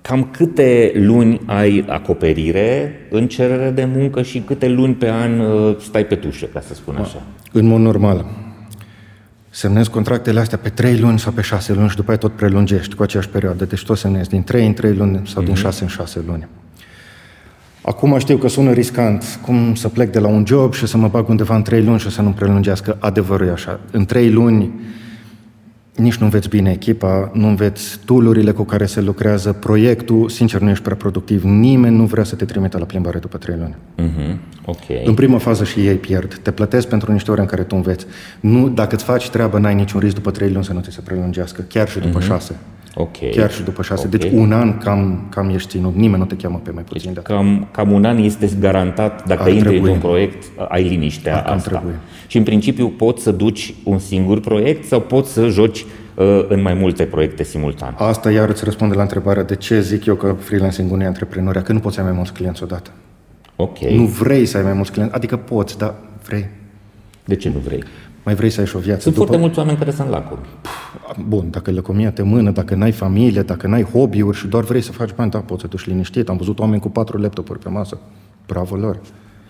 [0.00, 5.76] cam câte luni ai acoperire în cerere de muncă și câte luni pe an uh,
[5.80, 7.22] stai pe tușă, ca să spun așa?
[7.52, 8.24] În mod normal.
[9.50, 12.94] Semnezi contractele astea pe trei luni sau pe șase luni și după aceea tot prelungești
[12.94, 13.64] cu aceeași perioadă.
[13.64, 15.60] Deci tot semnezi din trei în trei luni sau din mhm.
[15.60, 16.46] șase în șase luni.
[17.86, 21.08] Acum știu că sună riscant, cum să plec de la un job și să mă
[21.08, 22.96] bag undeva în trei luni și să nu prelungească.
[23.00, 23.80] Adevărul e așa.
[23.90, 24.70] În trei luni
[25.96, 30.70] nici nu înveți bine echipa, nu înveți tool cu care se lucrează, proiectul, sincer, nu
[30.70, 31.42] ești prea productiv.
[31.42, 33.76] Nimeni nu vrea să te trimite la plimbare după trei luni.
[33.96, 34.36] Uh-huh.
[34.64, 35.02] Okay.
[35.04, 36.38] În prima fază și ei pierd.
[36.42, 38.06] Te plătesc pentru niște ore în care tu înveți.
[38.40, 41.00] Nu, dacă îți faci treaba, n-ai niciun risc după trei luni să nu ți se
[41.00, 42.26] prelungească, chiar și după uh-huh.
[42.26, 42.56] șase.
[42.98, 43.28] Okay.
[43.28, 44.06] Chiar și după șase.
[44.06, 44.18] Okay.
[44.18, 45.94] Deci un an cam, cam ești ținut.
[45.94, 49.26] Nimeni nu te cheamă pe mai puțin deci, de cam, cam un an este garantat,
[49.26, 51.70] dacă Ar intri într-un proiect, ai liniștea Ar asta.
[51.70, 51.94] Trebuie.
[52.26, 56.62] Și în principiu poți să duci un singur proiect sau poți să joci uh, în
[56.62, 57.94] mai multe proiecte simultan.
[57.98, 61.72] Asta iar îți răspunde la întrebarea de ce zic eu că freelancing-ul e antreprenoria, că
[61.72, 62.90] nu poți să ai mai mulți clienți odată.
[63.56, 63.78] Ok.
[63.78, 65.94] Nu vrei să ai mai mulți clienți, adică poți, dar
[66.26, 66.48] vrei.
[67.24, 67.82] De ce nu vrei?
[68.26, 69.00] mai vrei să ai și o viață.
[69.00, 69.26] Sunt după...
[69.26, 70.40] foarte mulți oameni care sunt lacomi.
[71.28, 74.92] Bun, dacă lăcomia te mână, dacă n-ai familie, dacă n-ai hobby-uri și doar vrei să
[74.92, 76.28] faci bani, da, poți să duci liniștit.
[76.28, 77.98] Am văzut oameni cu patru laptopuri pe masă.
[78.46, 79.00] Bravo lor.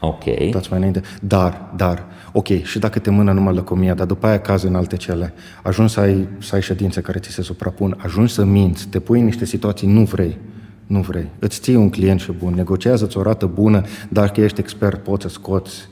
[0.00, 0.24] Ok.
[0.50, 1.02] Dați mai înainte.
[1.20, 4.96] Dar, dar, ok, și dacă te mână numai lăcomia, dar după aia caz în alte
[4.96, 9.00] cele, ajungi să ai, să ai ședințe care ți se suprapun, ajungi să minți, te
[9.00, 10.38] pui în niște situații, nu vrei.
[10.86, 11.30] Nu vrei.
[11.38, 15.28] Îți ții un client și bun, negociază-ți o rată bună, dacă ești expert, poți să
[15.28, 15.88] scoți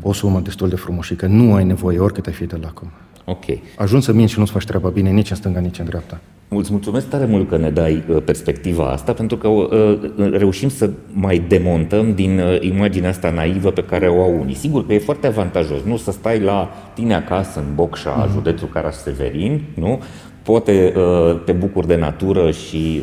[0.00, 1.26] o sumă destul de frumoșică.
[1.26, 2.88] Nu ai nevoie, oricât ai fi de lacom.
[3.28, 3.44] Ok.
[3.76, 6.20] Ajungi să minți și nu-ți faci treaba bine nici în stânga, nici în dreapta.
[6.48, 9.98] Îți mulțumesc tare mult că ne dai uh, perspectiva asta, pentru că uh,
[10.32, 14.54] reușim să mai demontăm din uh, imaginea asta naivă pe care o au unii.
[14.54, 18.32] Sigur că e foarte avantajos, nu să stai la tine acasă, în Bocșa, mm-hmm.
[18.32, 20.00] județul Caraș-Severin, nu?
[20.42, 23.02] poate uh, te bucuri de natură și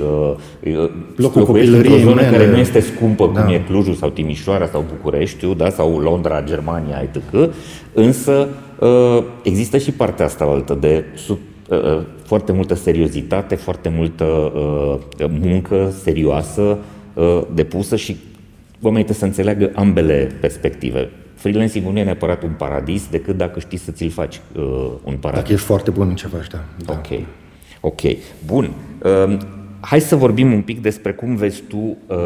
[0.64, 2.38] uh, Locul într-o zonă mele.
[2.38, 3.42] care nu este scumpă, da.
[3.42, 7.52] cum e Clujul sau Timișoara sau Bucureștiul, da, sau Londra, Germania, etc.
[7.94, 8.48] Însă uh,
[9.44, 11.38] există și partea asta altă de sub,
[11.70, 16.78] uh, uh, foarte multă seriozitate, foarte multă uh, muncă serioasă
[17.14, 18.18] uh, depusă și
[18.82, 23.78] oamenii trebuie să înțeleagă ambele perspective freelancing nu e neapărat un paradis decât dacă știi
[23.78, 24.64] să ți-l faci uh,
[25.04, 25.42] un paradis.
[25.42, 26.64] Dacă ești foarte bun în ce faci, da.
[26.86, 26.94] da.
[26.94, 27.20] Ok,
[27.82, 28.02] ok.
[28.46, 28.72] Bun.
[29.04, 29.38] Uh,
[29.80, 32.18] hai să vorbim un pic despre cum vezi tu uh,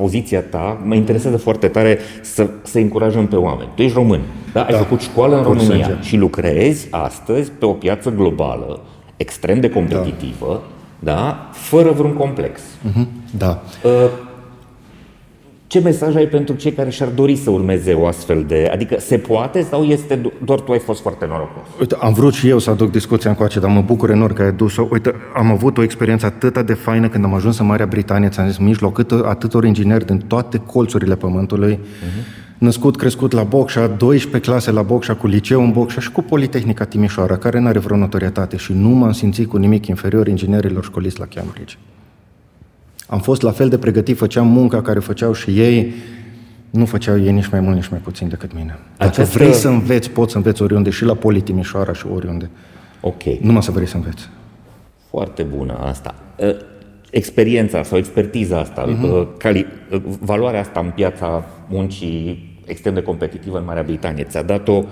[0.00, 0.80] poziția ta.
[0.84, 3.68] Mă interesează foarte tare să, să încurajăm pe oameni.
[3.74, 4.20] Tu ești român,
[4.52, 4.62] da?
[4.62, 4.78] Ai da.
[4.78, 6.02] făcut școală în România sânge.
[6.02, 8.80] și lucrezi astăzi pe o piață globală
[9.16, 10.62] extrem de competitivă,
[10.98, 11.12] da?
[11.12, 11.48] da?
[11.52, 12.60] Fără vreun complex.
[12.60, 13.06] Uh-huh.
[13.38, 13.62] Da.
[13.84, 13.90] Uh,
[15.70, 18.68] ce mesaj ai pentru cei care și-ar dori să urmeze o astfel de...
[18.72, 21.62] Adică se poate sau este doar tu ai fost foarte norocos?
[21.80, 24.52] Uite, am vrut și eu să aduc discuția încoace, dar mă bucur enorm că ai
[24.52, 24.88] dus-o.
[24.90, 28.46] Uite, am avut o experiență atât de faină când am ajuns în Marea Britanie, ți-am
[28.46, 32.58] zis, mijloc, atâtor ingineri din toate colțurile pământului, uh-huh.
[32.58, 36.84] născut, crescut la Bocșa, 12 clase la Bocșa, cu liceu în Bocșa și cu Politehnica
[36.84, 41.18] Timișoara, care nu are vreo notorietate și nu m-am simțit cu nimic inferior inginerilor școliți
[41.18, 41.74] la Cambridge.
[43.10, 45.92] Am fost la fel de pregătit, făceam munca care făceau și ei,
[46.70, 48.78] nu făceau ei nici mai mult, nici mai puțin decât mine.
[48.96, 49.38] Dacă Această...
[49.38, 52.50] vrei să înveți, poți să înveți oriunde, și la Politimișoara și oriunde.
[53.00, 53.22] Ok.
[53.40, 54.28] Numai să vrei să înveți.
[55.08, 56.14] Foarte bună asta.
[56.40, 56.54] Ă,
[57.10, 59.38] experiența sau expertiza asta, uh-huh.
[59.38, 64.72] cali, ă, valoarea asta în piața muncii extrem de competitivă în Marea Britanie, ți-a dat-o
[64.72, 64.86] Uh,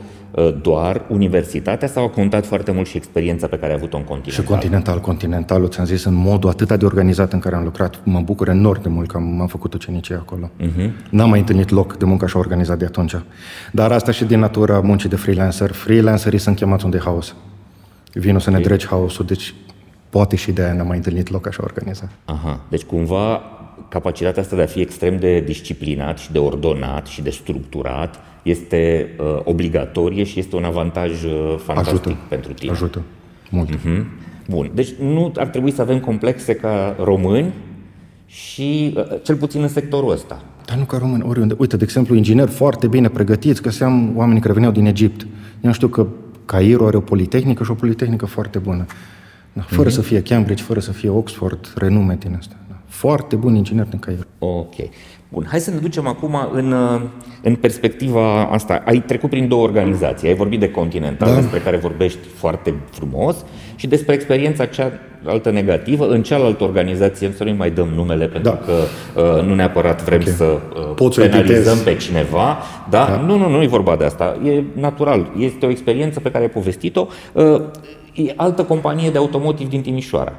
[0.63, 4.45] doar universitatea sau a contat foarte mult și experiența pe care ai avut-o în Continental?
[4.45, 8.21] Și Continental, Continentalul, ți-am zis, în modul atât de organizat în care am lucrat, mă
[8.21, 10.51] bucur enorm de mult că am, am făcut ucenicie acolo.
[10.61, 10.91] Uh-huh.
[11.11, 13.15] N-am mai întâlnit loc de muncă așa organizat de atunci.
[13.73, 15.73] Dar asta și din natura muncii de freelancer.
[15.73, 17.35] Freelancerii sunt chemați unde haos.
[18.13, 18.41] Vino okay.
[18.43, 19.55] să ne dregi haosul, deci
[20.11, 22.11] poate și de aia n-am mai întâlnit loc așa organizat.
[22.25, 23.41] Aha, deci cumva
[23.89, 29.09] capacitatea asta de a fi extrem de disciplinat și de ordonat și de structurat este
[29.19, 32.17] uh, obligatorie și este un avantaj uh, fantastic Ajută.
[32.29, 32.71] pentru tine.
[32.71, 33.03] Ajută.
[33.51, 33.69] Mult.
[33.77, 34.05] Uh-huh.
[34.49, 34.71] Bun.
[34.75, 37.53] Deci nu ar trebui să avem complexe ca români
[38.27, 40.43] și uh, cel puțin în sectorul ăsta.
[40.65, 41.55] Dar nu ca români, oriunde.
[41.59, 45.27] Uite, de exemplu, ingineri foarte bine pregătiți, găseam oameni care veneau din Egipt.
[45.61, 46.07] Eu știu că
[46.45, 48.87] Cairo are o politehnică și o politehnică foarte bună.
[49.53, 49.93] Da, fără uh-huh.
[49.93, 52.57] să fie Cambridge, fără să fie Oxford, renume din asta.
[52.69, 52.81] Da.
[52.87, 54.23] Foarte bun inginer din Cairo.
[54.39, 54.75] Ok.
[55.29, 56.75] Bun, hai să ne ducem acum în,
[57.43, 58.83] în perspectiva asta.
[58.87, 60.29] Ai trecut prin două organizații.
[60.29, 61.35] Ai vorbit de Continental, da.
[61.35, 63.37] despre care vorbești foarte frumos,
[63.77, 68.57] și despre experiența cealaltă negativă în cealaltă organizație, să nu mai dăm numele, pentru da.
[68.57, 68.73] că
[69.21, 70.33] uh, nu neapărat vrem okay.
[70.33, 72.57] să uh, Poți penalizăm pe cineva.
[72.91, 73.07] Da?
[73.07, 73.23] da?
[73.27, 74.39] Nu, nu, nu e vorba de asta.
[74.45, 75.31] E natural.
[75.39, 77.07] Este o experiență pe care ai povestit-o.
[77.33, 77.63] Uh,
[78.15, 80.33] e altă companie de automotiv din Timișoara.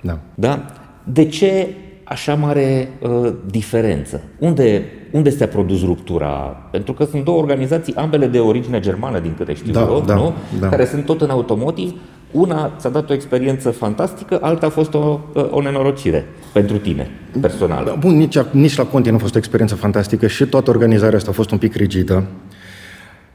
[0.00, 0.18] Da.
[0.34, 0.64] da?
[1.04, 1.68] De ce
[2.04, 4.22] așa mare uh, diferență?
[4.38, 6.28] Unde, unde s-a produs ruptura?
[6.70, 10.14] Pentru că sunt două organizații, ambele de origine germană, din câte știu da, eu, da,
[10.14, 10.32] nu?
[10.60, 10.68] Da.
[10.68, 11.94] care sunt tot în automotiv.
[12.30, 17.10] Una ți-a dat o experiență fantastică, alta a fost o, uh, o nenorocire pentru tine,
[17.40, 17.84] personal.
[17.84, 21.16] Da, bun, nici, nici la Conti nu a fost o experiență fantastică și toată organizarea
[21.16, 22.26] asta a fost un pic rigidă.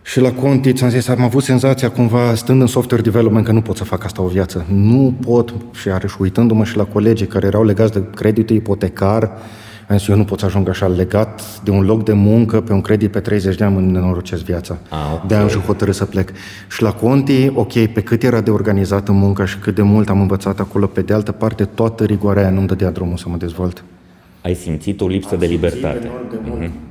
[0.10, 3.62] Și la Conti, ți-am zis, am avut senzația cumva, stând în software development, că nu
[3.62, 4.66] pot să fac asta o viață.
[4.74, 9.32] Nu pot, și iarăși uitându-mă și la colegii care erau legați de creditul ipotecar,
[9.90, 12.74] am zis, eu nu pot să ajung așa legat de un loc de muncă pe
[12.74, 14.78] un credit pe 30 de ani în nenorocesc viața.
[14.90, 15.28] Ah, okay.
[15.28, 16.32] De am și hotărât să plec.
[16.70, 20.22] Și la Conti, ok, pe cât era de organizată munca și cât de mult am
[20.22, 23.84] învățat acolo, pe de altă parte, toată rigoarea aia nu-mi dădea drumul să mă dezvolt.
[24.42, 26.12] Ai simțit o lipsă am de libertate.
[26.32, 26.64] De mult.
[26.64, 26.89] Mm-hmm.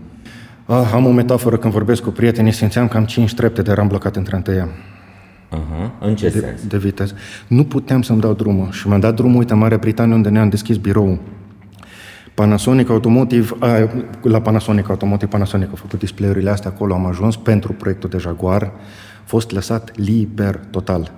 [0.71, 3.89] Ah, am o metaforă când vorbesc cu prietenii, simțeam că am cinci trepte de eram
[3.89, 4.69] blocat între întâia.
[4.69, 5.91] Uh-huh.
[6.01, 6.67] În ce de, sens?
[6.67, 7.15] De viteză.
[7.47, 10.49] Nu puteam să-mi dau drumul și mi-am dat drumul, uite, în Marea Britanie, unde ne-am
[10.49, 11.19] deschis birou.
[12.35, 13.89] Panasonic Automotive, a,
[14.23, 18.63] la Panasonic Automotive, Panasonic a făcut display-urile astea, acolo am ajuns pentru proiectul de Jaguar,
[18.63, 18.73] a
[19.25, 21.13] fost lăsat liber total.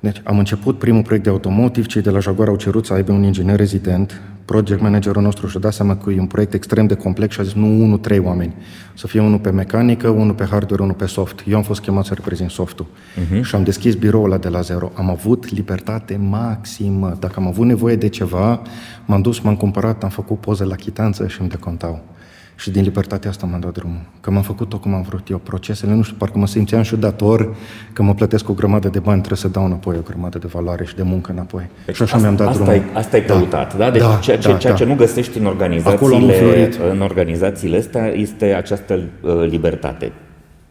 [0.00, 3.12] Deci am început primul proiect de automotive, cei de la Jaguar au cerut să aibă
[3.12, 6.94] un inginer rezident, project managerul nostru și-a dat seama că e un proiect extrem de
[6.94, 8.54] complex și a zis nu unul, trei oameni.
[8.94, 11.42] Să fie unul pe mecanică, unul pe hardware, unul pe soft.
[11.46, 12.86] Eu am fost chemat să reprezint softul.
[12.86, 13.40] Uh-huh.
[13.42, 14.92] Și am deschis biroul ăla de la zero.
[14.94, 17.16] Am avut libertate maximă.
[17.20, 18.62] Dacă am avut nevoie de ceva,
[19.04, 22.02] m-am dus, m-am cumpărat, am făcut poze la chitanță și îmi decontau.
[22.60, 24.00] Și din libertatea asta m-am dat drumul.
[24.20, 25.38] Că m-am făcut tot cum am vrut eu.
[25.38, 27.54] Procesele, nu știu, parcă mă simțeam și dator
[27.92, 30.84] că mă plătesc o grămadă de bani, trebuie să dau înapoi o grămadă de valoare
[30.84, 31.68] și de muncă înapoi.
[31.86, 32.82] Deci și așa asta, mi-am dat asta drumul.
[32.92, 33.84] Ai, asta ai căutat, da?
[33.84, 33.90] da?
[33.90, 34.78] Deci da, ceea, ce, da, ceea da.
[34.78, 40.12] ce nu găsești în organizațiile, în organizațiile astea este această uh, libertate.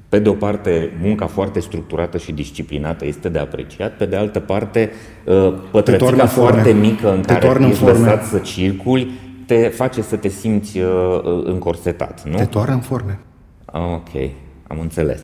[0.10, 4.40] Pe de o parte, munca foarte structurată și disciplinată este de apreciat, pe de altă
[4.40, 4.92] parte,
[5.26, 9.12] uh, pătrățica foarte mică în Te care ești lăsat să circuli
[9.50, 12.38] te face să te simți uh, uh, încorsetat, nu?
[12.38, 13.20] Te toară în forme.
[13.66, 14.32] Ah, ok,
[14.68, 15.22] am înțeles.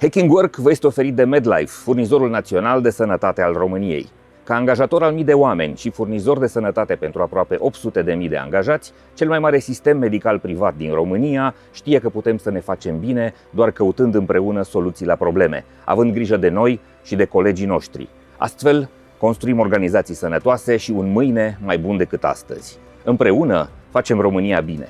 [0.00, 4.08] Hacking Work vă este oferit de MedLife, furnizorul național de sănătate al României.
[4.44, 8.28] Ca angajator al mii de oameni și furnizor de sănătate pentru aproape 800 de mii
[8.28, 12.60] de angajați, cel mai mare sistem medical privat din România știe că putem să ne
[12.60, 17.66] facem bine doar căutând împreună soluții la probleme, având grijă de noi și de colegii
[17.66, 18.08] noștri.
[18.36, 22.78] Astfel, construim organizații sănătoase și un mâine mai bun decât astăzi.
[23.04, 24.88] Împreună facem România bine.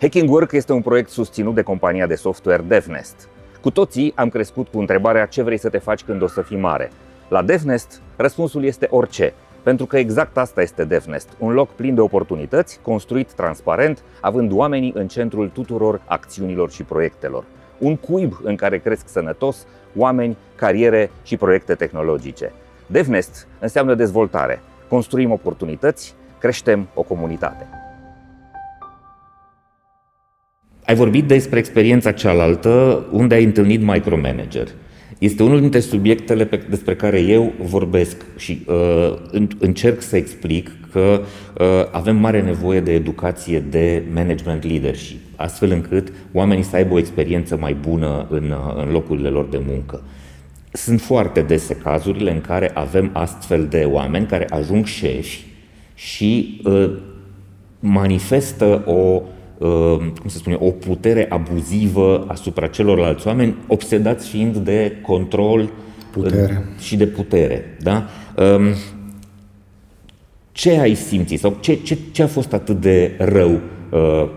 [0.00, 3.28] Hacking Work este un proiect susținut de compania de software DevNest.
[3.60, 6.56] Cu toții am crescut cu întrebarea ce vrei să te faci când o să fii
[6.56, 6.90] mare.
[7.28, 12.00] La DevNest, răspunsul este orice, pentru că exact asta este DevNest, un loc plin de
[12.00, 17.44] oportunități, construit transparent, având oamenii în centrul tuturor acțiunilor și proiectelor.
[17.78, 22.52] Un cuib în care cresc sănătos oameni, cariere și proiecte tehnologice.
[22.86, 24.60] DevNest înseamnă dezvoltare.
[24.88, 27.66] Construim oportunități, creștem o comunitate.
[30.84, 34.68] Ai vorbit despre experiența cealaltă, unde ai întâlnit micromanager.
[35.22, 39.14] Este unul dintre subiectele pe, despre care eu vorbesc și uh,
[39.58, 41.20] încerc să explic că
[41.58, 46.98] uh, avem mare nevoie de educație de management leadership, astfel încât oamenii să aibă o
[46.98, 50.02] experiență mai bună în, uh, în locurile lor de muncă.
[50.72, 55.44] Sunt foarte dese cazurile în care avem astfel de oameni care ajung șefi
[55.94, 56.90] și uh,
[57.80, 59.28] manifestă o Uh,
[60.20, 65.70] cum să spune, o putere abuzivă asupra celorlalți oameni, obsedați fiind de control
[66.10, 66.66] putere.
[66.78, 67.76] și de putere.
[67.80, 68.06] Da?
[68.36, 68.62] Um,
[70.52, 74.28] ce ai simțit sau ce, ce, ce a fost atât de rău uh,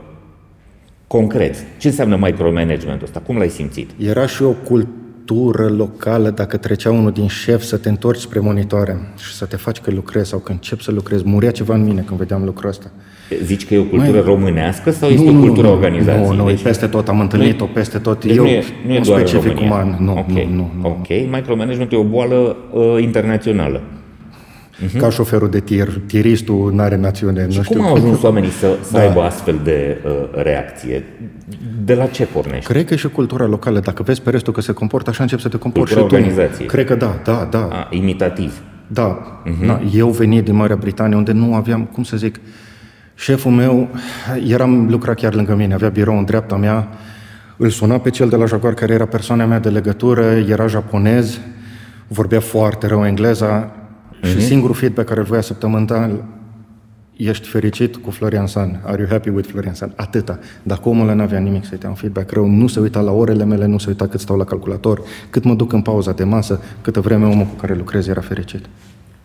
[1.08, 1.56] concret?
[1.78, 3.20] Ce înseamnă micromanagementul ăsta?
[3.20, 3.90] Cum l-ai simțit?
[3.98, 9.00] Era și o cultură locală dacă trecea unul din șef să te întorci spre monitoare
[9.18, 11.24] și să te faci că lucrezi sau că începi să lucrezi.
[11.26, 12.92] Murea ceva în mine când vedeam lucrul ăsta.
[13.32, 14.24] Uh, Zici că e o cultură Mai...
[14.26, 16.28] românească sau este nu, o cultură nu, organizației?
[16.28, 18.26] Nu, nu, deci, peste tot, am întâlnit-o peste tot.
[18.26, 19.98] Deci Eu, nu e, nu e un doar specific în uman.
[20.00, 20.48] Nu, okay.
[20.52, 20.88] nu, nu, nu.
[20.88, 23.82] Ok, micromanagement e o boală uh, internațională.
[24.84, 25.00] Uh-huh.
[25.00, 27.50] Ca șoferul de tir, tiristul nu are națiune.
[27.50, 27.82] Și nu cum știu.
[27.82, 29.00] au ajuns oamenii să, să da.
[29.00, 30.12] aibă astfel de uh,
[30.44, 31.04] reacție?
[31.86, 32.74] De la ce pornește?
[32.74, 33.80] Cred că e și cultura locală.
[33.80, 36.26] Dacă vezi pe restul că se comportă așa, încep să te comporți și Cultura tu.
[36.26, 36.68] organizației.
[36.68, 37.68] Cred că da, da, da.
[37.72, 38.62] A, imitativ.
[38.88, 39.66] Da, uh-huh.
[39.66, 39.82] da.
[39.94, 42.40] Eu venit din Marea Britanie, unde nu aveam, cum să zic,
[43.16, 43.90] șeful meu,
[44.48, 46.88] eram lucra chiar lângă mine, avea birou în dreapta mea,
[47.58, 51.40] îl suna pe cel de la Jaguar, care era persoana mea de legătură, era japonez,
[52.08, 54.28] vorbea foarte rău engleza uh-huh.
[54.28, 56.24] și singurul feedback care îl voia săptămânal,
[57.18, 59.94] ești fericit cu Florian San, are you happy with Florian San?
[59.96, 60.40] Atâta.
[60.64, 63.46] Dacă omul ăla n-avea nimic să-i dea un feedback rău, nu se uita la orele
[63.46, 66.62] mele, nu se uita cât stau la calculator, cât mă duc în pauza de masă,
[66.82, 68.66] câtă vreme omul cu care lucrez era fericit.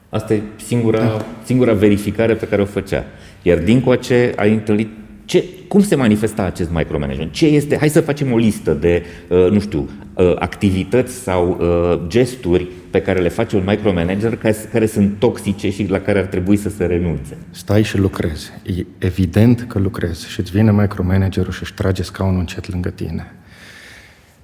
[0.08, 3.04] Asta e singura, singura verificare pe care o făcea.
[3.42, 4.88] Iar dincoace ai întâlnit
[5.24, 7.32] ce, cum se manifesta acest micromanagement?
[7.32, 7.76] Ce este?
[7.76, 13.00] Hai să facem o listă de, uh, nu știu, uh, activități sau uh, gesturi pe
[13.00, 16.68] care le face un micromanager care, care sunt toxice și la care ar trebui să
[16.68, 17.36] se renunțe.
[17.50, 18.50] Stai și lucrezi.
[18.62, 23.32] E evident că lucrezi și îți vine micromanagerul și își trage scaunul încet lângă tine.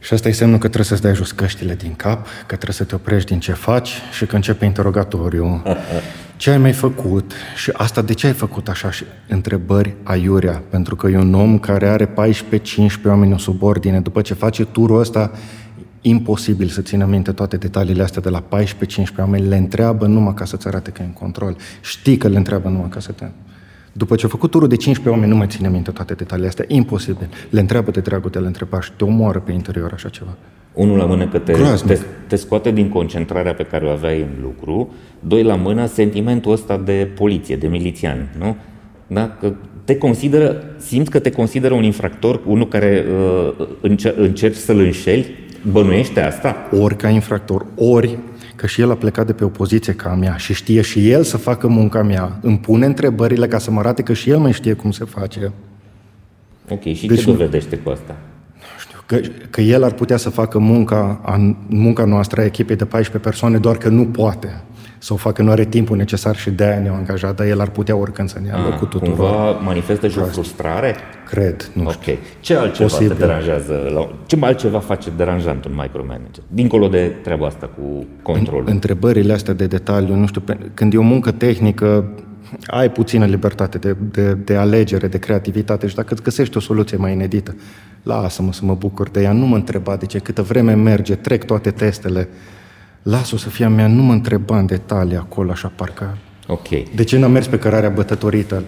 [0.06, 2.84] Și asta e semnul că trebuie să-ți dai jos căștile din cap, că trebuie să
[2.84, 5.62] te oprești din ce faci și că începe interrogatoriu.
[6.36, 7.32] Ce ai mai făcut?
[7.56, 8.90] Și asta de ce ai făcut așa?
[8.90, 12.12] Și întrebări aiurea, pentru că e un om care are 14-15
[13.04, 14.00] oameni în subordine.
[14.00, 15.30] După ce face turul ăsta,
[16.00, 18.46] imposibil să țină minte toate detaliile astea de la 14-15
[19.18, 19.46] oameni.
[19.46, 21.56] Le întreabă numai ca să-ți arate că e în control.
[21.80, 23.24] Știi că le întreabă numai ca să te...
[23.96, 26.64] După ce a făcut turul de 15 oameni, nu mai ține minte toate detaliile astea.
[26.68, 27.28] Imposibil.
[27.50, 30.36] Le întreabă de dragul de le întreba și te omoară pe interior așa ceva.
[30.72, 31.98] Unul la mână că te, Groaznic.
[31.98, 36.52] te, te scoate din concentrarea pe care o aveai în lucru, doi la mână sentimentul
[36.52, 38.56] ăsta de poliție, de milițian, nu?
[39.06, 39.36] Da?
[39.40, 39.52] Că
[39.84, 43.04] te consideră, simți că te consideră un infractor, unul care
[43.58, 45.26] uh, înce- încerci să-l înșeli,
[45.70, 46.56] bănuiește asta?
[46.80, 48.18] Ori ca infractor, ori
[48.56, 51.10] că și el a plecat de pe o poziție ca a mea și știe și
[51.10, 52.38] el să facă munca mea.
[52.42, 55.52] Îmi pune întrebările ca să mă arate că și el mai știe cum se face.
[56.68, 58.16] Ok, și Deci ce nu- dovedește cu asta?
[58.54, 62.76] Nu știu, că, că el ar putea să facă munca, a, munca noastră a echipei
[62.76, 64.60] de 14 persoane, doar că nu poate
[65.06, 67.96] să o facă, nu are timpul necesar și de-aia ne-au angajat, dar el ar putea
[67.96, 69.12] oricând să ne ia locul tuturor.
[69.12, 70.94] Ah, Cumva manifestă și o frustrare?
[71.28, 72.12] Cred, nu știu.
[72.12, 72.18] Ok.
[72.40, 73.08] Ce altceva Posibil.
[73.12, 73.90] te deranjează?
[73.94, 74.08] La...
[74.26, 76.42] Ce altceva face deranjant un micromanager?
[76.48, 78.64] Dincolo de treaba asta cu controlul.
[78.68, 82.08] Întrebările astea de detaliu, nu știu, pe- când e o muncă tehnică,
[82.66, 86.96] ai puțină libertate de, de, de alegere, de creativitate și dacă îți găsești o soluție
[86.96, 87.56] mai inedită,
[88.02, 91.44] lasă-mă să mă bucur de ea, nu mă întreba de ce, câtă vreme merge, trec
[91.44, 92.28] toate testele,
[93.10, 96.18] las-o să fie a mea, nu mă întreba în detalii acolo, așa parcă...
[96.46, 96.68] Ok.
[96.94, 98.62] De ce n-am mers pe cărarea bătătorită?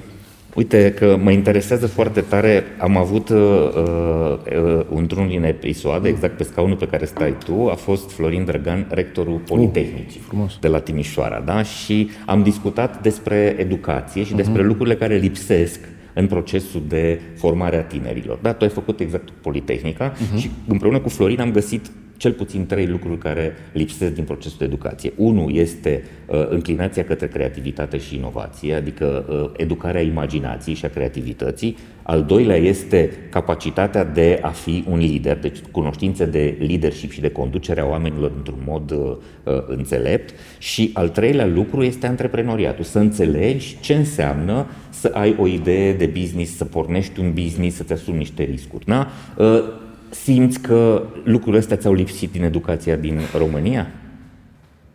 [0.55, 6.43] Uite că mă interesează foarte tare, am avut uh, uh, într-un din episoade, exact pe
[6.43, 10.59] scaunul pe care stai tu, a fost Florin Drăgan, rectorul Politehnicii frumos.
[10.61, 11.63] de la Timișoara, da?
[11.63, 15.81] Și am discutat despre educație și despre lucrurile care lipsesc
[16.15, 18.39] în procesul de formare a tinerilor.
[18.43, 22.87] Da, tu ai făcut exact Politehnica și împreună cu Florin am găsit cel puțin trei
[22.87, 25.13] lucruri care lipsesc din procesul de educație.
[25.17, 31.77] Unul este uh, înclinația către creativitate și inovație, adică uh, educarea imaginației și a creativității.
[32.03, 37.31] Al doilea este capacitatea de a fi un lider, deci cunoștințe de leadership și de
[37.31, 40.35] conducere a oamenilor într-un mod uh, uh, înțelept.
[40.59, 46.07] Și al treilea lucru este antreprenoriatul, să înțelegi ce înseamnă să ai o idee de
[46.07, 48.85] business, să pornești un business, să-ți asumi niște riscuri.
[48.85, 49.09] Da?
[49.37, 53.87] Uh, Simți că lucrurile astea ți-au lipsit din educația din România?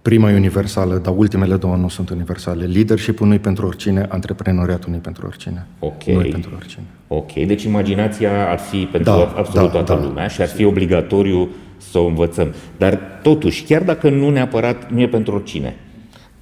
[0.02, 2.66] Prima e universală, dar ultimele două nu sunt universale.
[2.66, 5.66] Leadership-ul nu pentru oricine, antreprenoriatul nu pentru oricine.
[5.80, 6.04] Ok.
[6.04, 6.84] Nu pentru oricine.
[7.08, 10.08] Ok, deci imaginația ar fi pentru Da, absolut da, toată da.
[10.08, 12.54] lumea și ar fi obligatoriu să o învățăm.
[12.78, 15.76] Dar totuși, chiar dacă nu neapărat nu e pentru oricine,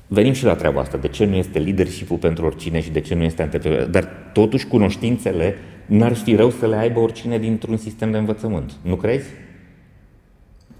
[0.07, 0.97] venim și la treaba asta.
[0.97, 3.83] De ce nu este leadership-ul pentru oricine și de ce nu este antreprenor?
[3.83, 5.55] Dar totuși cunoștințele
[5.97, 8.71] n-ar fi rău să le aibă oricine dintr-un sistem de învățământ.
[8.81, 9.25] Nu crezi?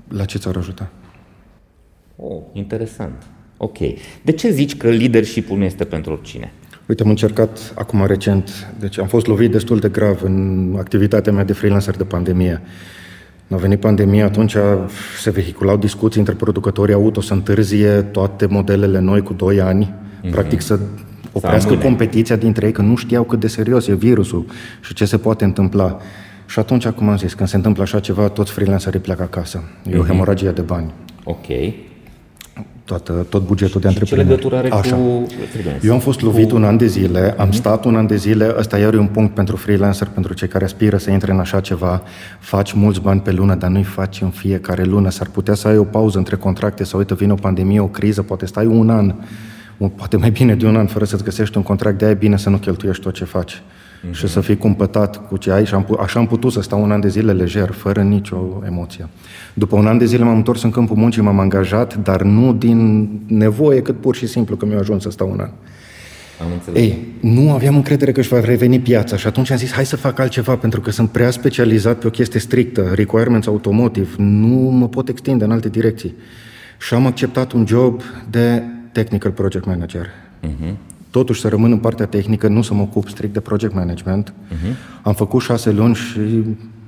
[0.08, 0.90] La ce ți-ar ajuta?
[2.16, 3.24] Oh, interesant.
[3.58, 3.78] Ok.
[4.22, 6.52] De ce zici că leadership-ul nu este pentru oricine?
[6.86, 11.44] Uite, am încercat acum recent, deci am fost lovit destul de grav în activitatea mea
[11.44, 12.62] de freelancer de pandemie.
[13.50, 14.56] A venit pandemia, atunci
[15.22, 19.94] se vehiculau discuții între producătorii auto să întârzie toate modelele noi cu 2 ani,
[20.32, 20.80] practic să
[21.32, 21.86] oprească amâne.
[21.86, 24.46] competiția dintre ei, că nu știau cât de serios e virusul
[24.82, 25.98] și ce se poate întâmpla.
[26.46, 29.64] Și atunci, cum am zis, când se întâmplă așa ceva, toți freelancerii pleacă acasă.
[29.92, 30.92] E o hemoragie de bani.
[31.24, 31.46] Ok.
[32.84, 34.26] toată, tot bugetul de și antreprenor.
[34.26, 34.96] ce legătură are Așa.
[34.96, 35.88] cu freelance?
[35.88, 36.56] Eu am fost lovit cu...
[36.56, 37.54] un an de zile, am uh-huh.
[37.54, 40.64] stat un an de zile, ăsta iar e un punct pentru freelancer, pentru cei care
[40.64, 42.02] aspiră să intre în așa ceva.
[42.40, 45.10] Faci mulți bani pe lună, dar nu-i faci în fiecare lună.
[45.10, 48.22] S-ar putea să ai o pauză între contracte, sau uite, vine o pandemie, o criză,
[48.22, 49.14] poate stai un an,
[49.88, 52.38] poate mai bine de un an fără să-ți găsești un contract, de aia e bine
[52.38, 54.12] să nu cheltuiești tot ce faci uh-huh.
[54.12, 56.92] și să fii cumpătat cu ce ai și am, așa am putut să stau un
[56.92, 59.08] an de zile lejer, fără nicio emoție.
[59.54, 63.10] După un an de zile m-am întors în câmpul muncii, m-am angajat, dar nu din
[63.28, 65.50] nevoie, cât pur și simplu că mi-a ajuns să stau un an.
[66.42, 66.82] Am înțeles.
[66.82, 69.96] Ei, nu aveam încredere că își va reveni piața și atunci am zis hai să
[69.96, 74.88] fac altceva pentru că sunt prea specializat pe o chestie strictă, requirements automotive, nu mă
[74.88, 76.16] pot extinde în alte direcții.
[76.80, 80.08] Și am acceptat un job de technical project manager.
[80.44, 80.76] Uh-huh
[81.12, 84.34] totuși să rămân în partea tehnică, nu să mă ocup strict de project management.
[84.34, 85.02] Uh-huh.
[85.02, 86.20] Am făcut șase luni și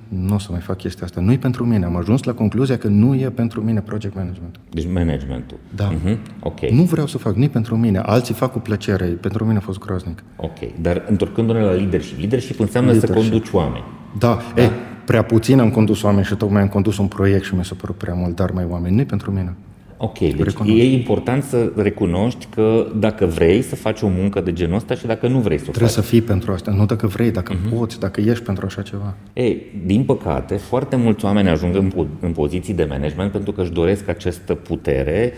[0.08, 1.22] nu o să mai fac chestia asta.
[1.22, 1.86] Nu e pentru mine.
[1.86, 4.60] Am ajuns la concluzia că nu e pentru mine project management.
[4.70, 5.58] Deci managementul.
[5.76, 5.94] Da.
[5.94, 6.18] Uh-huh.
[6.40, 6.60] Ok.
[6.60, 7.98] Nu vreau să fac, nici pentru mine.
[7.98, 9.06] Alții fac cu plăcere.
[9.06, 10.24] Pentru mine a fost groaznic.
[10.36, 10.82] Ok.
[10.82, 12.20] Dar întorcându-ne la leadership.
[12.20, 13.24] Leadership înseamnă leadership.
[13.24, 13.84] să conduci oameni.
[14.18, 14.40] Da.
[14.56, 14.62] da.
[14.62, 14.70] Ei,
[15.06, 17.96] prea puțin am condus oameni și tocmai am condus un proiect și mi s-a părut
[17.96, 18.96] prea mult, dar mai oameni.
[18.96, 19.56] Nu pentru mine.
[20.06, 20.80] Ok, deci recunosc.
[20.80, 25.06] e important să recunoști că dacă vrei să faci o muncă de genul ăsta și
[25.06, 26.04] dacă nu vrei să o Trebuie faci.
[26.04, 27.78] să fii pentru asta, nu dacă vrei, dacă uh-huh.
[27.78, 29.14] poți, dacă ești pentru așa ceva.
[29.34, 33.72] Ei, din păcate, foarte mulți oameni ajung în, în poziții de management pentru că își
[33.72, 35.34] doresc această putere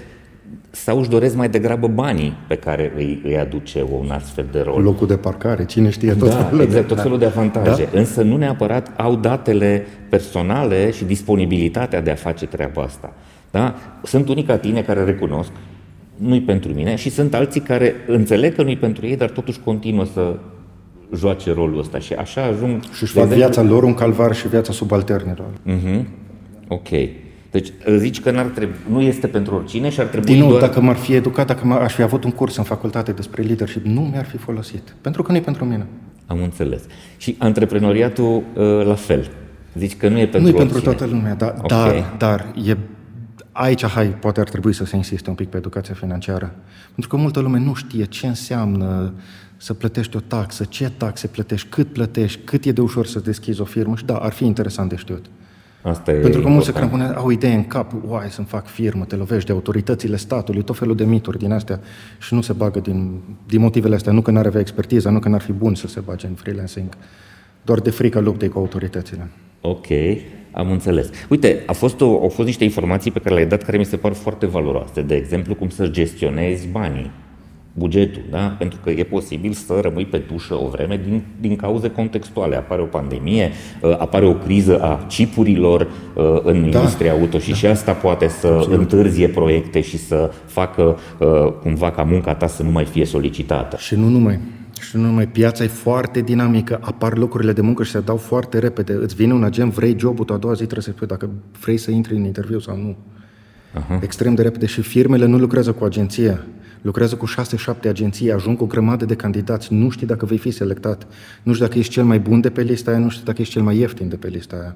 [0.71, 4.81] sau își doresc mai degrabă banii pe care îi, îi aduce un astfel de rol.
[4.81, 7.89] Locul de parcare, cine știe tot da, felul exact, de, tot felul de avantaje.
[7.91, 7.99] Da?
[7.99, 13.13] Însă nu neapărat au datele personale și disponibilitatea de a face treaba asta.
[13.55, 13.75] Da?
[14.03, 15.51] Sunt unii ca tine care recunosc,
[16.15, 20.05] nu-i pentru mine, și sunt alții care înțeleg că nu-i pentru ei, dar totuși continuă
[20.05, 20.35] să
[21.15, 22.83] joace rolul ăsta și așa ajung...
[22.83, 25.47] Și își fac viața lor un calvar și viața subalternilor.
[25.67, 26.03] Uh-huh.
[26.67, 26.87] Ok.
[27.51, 30.61] Deci zici că n-ar trebui, nu este pentru oricine și ar trebui Din nou, doar...
[30.61, 34.01] dacă m-ar fi educat, dacă aș fi avut un curs în facultate despre leadership, nu
[34.01, 34.95] mi-ar fi folosit.
[35.01, 35.85] Pentru că nu e pentru mine.
[36.25, 36.83] Am înțeles.
[37.17, 39.29] Și antreprenoriatul uh, la fel.
[39.77, 41.67] Zici că nu e pentru Nu e pentru toată lumea, da, okay.
[41.67, 42.77] dar, dar e
[43.57, 46.55] Aici, hai, poate ar trebui să se insiste un pic pe educația financiară.
[46.91, 49.13] Pentru că multă lume nu știe ce înseamnă
[49.57, 53.61] să plătești o taxă, ce taxe plătești, cât plătești, cât e de ușor să deschizi
[53.61, 55.25] o firmă și da, ar fi interesant de știut.
[55.81, 59.05] Asta e Pentru că mulți se crampune, au idee în cap, uai, să-mi fac firmă,
[59.05, 61.79] te lovești de autoritățile statului, tot felul de mituri din astea
[62.19, 65.29] și nu se bagă din, din motivele astea, nu că n-ar avea expertiză, nu că
[65.29, 66.89] n-ar fi bun să se bage în freelancing,
[67.61, 69.29] doar de frică luptei cu autoritățile.
[69.61, 69.87] Ok.
[70.55, 71.09] Am înțeles.
[71.29, 73.97] Uite, a fost o, au fost niște informații pe care le-ai dat care mi se
[73.97, 75.01] par foarte valoroase.
[75.01, 77.11] De exemplu, cum să gestionezi banii,
[77.73, 78.55] bugetul, da?
[78.57, 82.55] Pentru că e posibil să rămâi pe tușă o vreme din, din cauze contextuale.
[82.55, 83.51] Apare o pandemie,
[83.81, 86.77] uh, apare o criză a chipurilor uh, în da.
[86.77, 87.55] industria auto și da.
[87.55, 88.79] și asta poate să Absolut.
[88.79, 93.77] întârzie proiecte și să facă uh, cumva ca munca ta să nu mai fie solicitată.
[93.77, 94.39] Și nu numai.
[94.95, 98.59] Și nu numai, piața e foarte dinamică, apar locurile de muncă și se dau foarte
[98.59, 98.93] repede.
[98.93, 101.29] Îți vine un agent, vrei jobul, tu a doua zi trebuie să spui dacă
[101.59, 102.95] vrei să intri în interviu sau nu.
[103.73, 103.99] Aha.
[104.01, 106.45] Extrem de repede și firmele nu lucrează cu agenția,
[106.81, 107.25] lucrează cu
[107.85, 111.07] 6-7 agenții, ajung cu o grămadă de candidați, nu știi dacă vei fi selectat,
[111.43, 113.53] nu știu dacă ești cel mai bun de pe lista aia, nu știu dacă ești
[113.53, 114.75] cel mai ieftin de pe lista aia.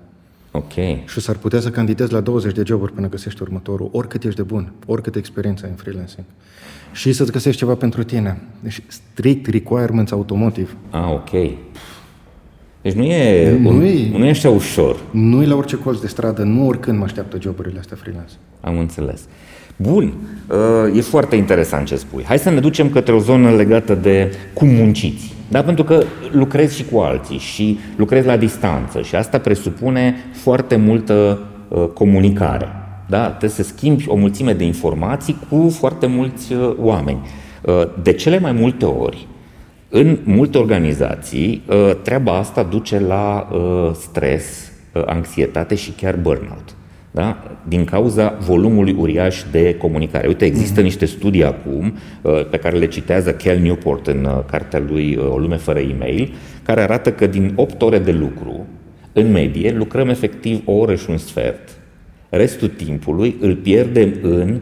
[0.51, 0.73] Ok.
[1.05, 4.43] Și s-ar putea să candidezi la 20 de joburi până găsești următorul, oricât ești de
[4.43, 6.25] bun, oricât experiență ai în freelancing
[6.91, 8.41] și să-ți găsești ceva pentru tine.
[8.59, 10.69] Deci strict requirements automotive.
[10.89, 11.29] Ah, ok.
[12.81, 14.99] Deci nu e, nu, un, e, nu e așa ușor.
[15.11, 18.33] Nu e la orice colț de stradă, nu oricând mă așteaptă joburile astea freelance.
[18.61, 19.21] Am înțeles.
[19.75, 20.13] Bun,
[20.47, 22.23] uh, e foarte interesant ce spui.
[22.23, 25.33] Hai să ne ducem către o zonă legată de cum munciți.
[25.47, 25.63] Da?
[25.63, 31.39] Pentru că lucrezi și cu alții și lucrezi la distanță și asta presupune foarte multă
[31.67, 32.67] uh, comunicare.
[33.09, 33.27] Da?
[33.27, 37.19] Trebuie să schimbi o mulțime de informații cu foarte mulți uh, oameni.
[37.61, 39.27] Uh, de cele mai multe ori,
[39.89, 43.47] în multe organizații, uh, treaba asta duce la
[43.93, 44.71] stres,
[45.05, 46.75] anxietate și chiar burnout.
[47.11, 47.43] Da?
[47.67, 50.27] Din cauza volumului uriaș de comunicare.
[50.27, 50.83] Uite, există mm-hmm.
[50.83, 51.93] niște studii acum
[52.49, 56.33] pe care le citează Cal Newport în cartea lui O lume fără e-mail,
[56.63, 58.65] care arată că din 8 ore de lucru,
[59.13, 61.78] în medie, lucrăm efectiv o oră și un sfert
[62.29, 64.59] restul timpului îl pierdem în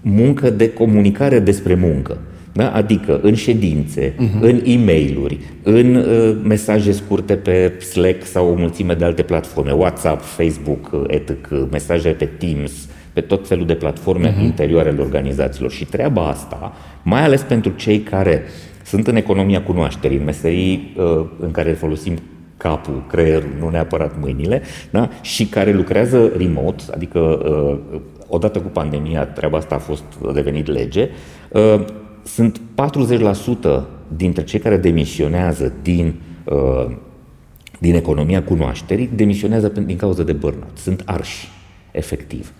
[0.00, 2.18] muncă de comunicare despre muncă.
[2.52, 2.72] Da?
[2.72, 4.40] Adică în ședințe, uh-huh.
[4.40, 9.72] în e mail în uh, mesaje scurte pe Slack sau o mulțime de alte platforme,
[9.72, 11.30] WhatsApp, Facebook, uh, etc.,
[11.70, 14.42] mesaje pe Teams, pe tot felul de platforme uh-huh.
[14.42, 15.70] interioare ale organizațiilor.
[15.70, 18.42] Și treaba asta, mai ales pentru cei care
[18.84, 22.18] sunt în economia cunoașterii, în meserii uh, în care folosim
[22.56, 25.08] capul, creierul, nu neapărat mâinile, da?
[25.20, 27.98] și care lucrează remote, adică uh,
[28.28, 31.08] odată cu pandemia, treaba asta a fost a devenit lege,
[32.22, 32.60] sunt
[33.78, 33.82] 40%
[34.16, 36.14] dintre cei care demisionează din,
[37.78, 40.76] din economia cunoașterii, demisionează din cauza de burnout.
[40.76, 41.48] Sunt arși,
[41.90, 42.52] efectiv.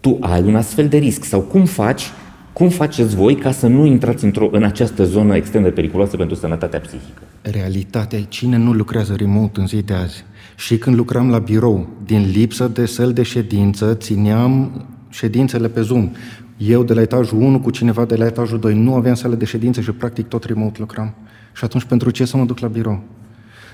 [0.00, 2.10] Tu ai un astfel de risc sau cum faci
[2.52, 6.36] cum faceți voi ca să nu intrați într-o, în această zonă extrem de periculoasă pentru
[6.36, 7.22] sănătatea psihică?
[7.42, 10.24] Realitatea e cine nu lucrează remote în zi de azi.
[10.56, 16.10] Și când lucram la birou, din lipsă de săl de ședință, țineam ședințele pe Zoom.
[16.56, 19.44] Eu de la etajul 1 cu cineva de la etajul 2 nu aveam sală de
[19.44, 21.14] ședință și practic tot remote lucram.
[21.54, 23.02] Și atunci pentru ce să mă duc la birou?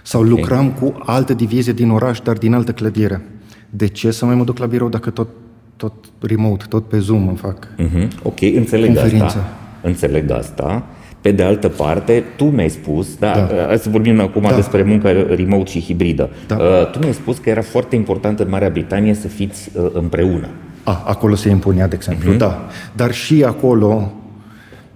[0.03, 0.33] Sau okay.
[0.33, 3.23] lucram cu altă divizie din oraș, dar din altă clădire.
[3.71, 5.29] De ce să mai mă duc la birou dacă tot
[5.77, 8.09] tot remote, tot pe Zoom îmi fac uh-huh.
[8.23, 9.25] Ok, înțeleg conferință.
[9.25, 9.57] asta.
[9.83, 10.87] Înțeleg asta.
[11.27, 13.67] Pe de altă parte, tu mi-ai spus, da, da.
[13.67, 14.55] hai să vorbim acum da.
[14.55, 16.31] despre munca remote și hibridă.
[16.47, 16.57] Da.
[16.57, 20.49] Uh, tu mi-ai spus că era foarte important în Marea Britanie să fiți uh, împreună.
[20.83, 22.39] A, acolo se impunea, de exemplu, uh-huh.
[22.39, 22.69] da.
[22.93, 24.13] Dar și acolo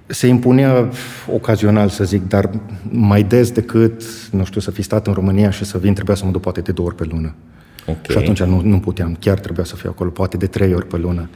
[0.07, 0.89] se impunea
[1.33, 2.51] ocazional, să zic, dar
[2.91, 6.24] mai des decât, nu știu, să fi stat în România și să vin, trebuia să
[6.24, 7.35] mă duc poate de două ori pe lună.
[7.87, 8.01] Okay.
[8.09, 10.97] Și atunci nu, nu puteam, chiar trebuia să fiu acolo, poate de trei ori pe
[10.97, 11.28] lună.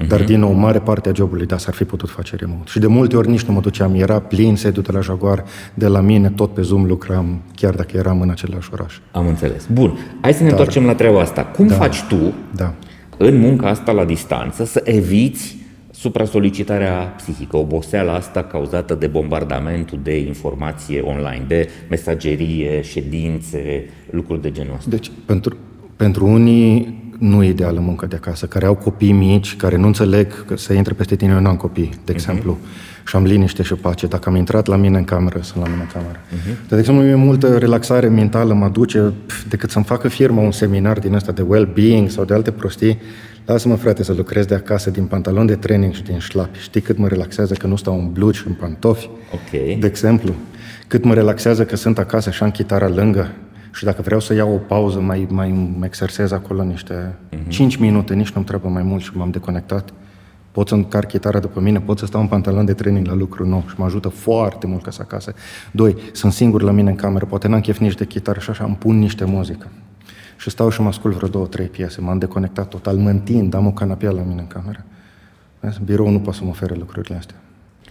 [0.00, 0.08] Uh-huh.
[0.08, 2.70] Dar, din nou, mare parte a jobului, da, s-ar fi putut face remote.
[2.70, 5.44] Și de multe ori nici nu mă duceam, era plin sediul de la Jaguar,
[5.74, 8.98] de la mine, tot pe Zoom lucram, chiar dacă eram în același oraș.
[9.12, 9.66] Am înțeles.
[9.72, 11.44] Bun, hai să ne Dar, întoarcem la treaba asta.
[11.44, 12.74] Cum da, faci tu, da.
[13.16, 15.58] în munca asta la distanță, să eviți
[15.90, 24.50] supra-solicitarea psihică, oboseala asta cauzată de bombardamentul de informație online, de mesagerie, ședințe, lucruri de
[24.50, 24.90] genul ăsta?
[24.90, 25.56] Deci, pentru,
[25.96, 30.44] pentru unii nu e ideală munca de acasă, care au copii mici, care nu înțeleg
[30.44, 32.14] că să intre peste tine, eu nu am copii, de uh-huh.
[32.14, 32.58] exemplu,
[33.06, 34.06] și am liniște și pace.
[34.06, 36.18] Dacă am intrat la mine în cameră, sunt la mine în cameră.
[36.18, 36.68] Uh-huh.
[36.68, 39.12] de exemplu, e multă relaxare mentală mă duce
[39.48, 42.98] decât să-mi facă firma un seminar din ăsta de well-being sau de alte prostii.
[43.46, 46.58] Lasă-mă, frate, să lucrez de acasă din pantalon de training și din șlapi.
[46.58, 49.08] Știi cât mă relaxează că nu stau în blugi și în pantofi?
[49.34, 49.76] Okay.
[49.80, 50.34] De exemplu,
[50.86, 53.30] cât mă relaxează că sunt acasă și am chitara lângă
[53.72, 57.38] și dacă vreau să iau o pauză, mai, mai exersez acolo niște uh-huh.
[57.38, 57.48] Mhm.
[57.48, 59.92] 5 minute, nici nu-mi trebuie mai mult și m-am deconectat.
[60.52, 63.46] Pot să încarc chitara după mine, pot să stau în pantalon de training la lucru
[63.46, 65.34] nou și mă ajută foarte mult ca să acasă.
[65.72, 68.64] Doi, sunt singur la mine în cameră, poate n-am chef nici de chitară și așa
[68.64, 69.68] îmi pun niște muzică.
[70.36, 73.66] Și stau și mă ascult vreo două, trei piese, m-am deconectat total, mă întind, am
[73.66, 74.84] o canapea la mine în cameră.
[75.84, 77.36] Birou nu poate să mă ofere lucrurile astea.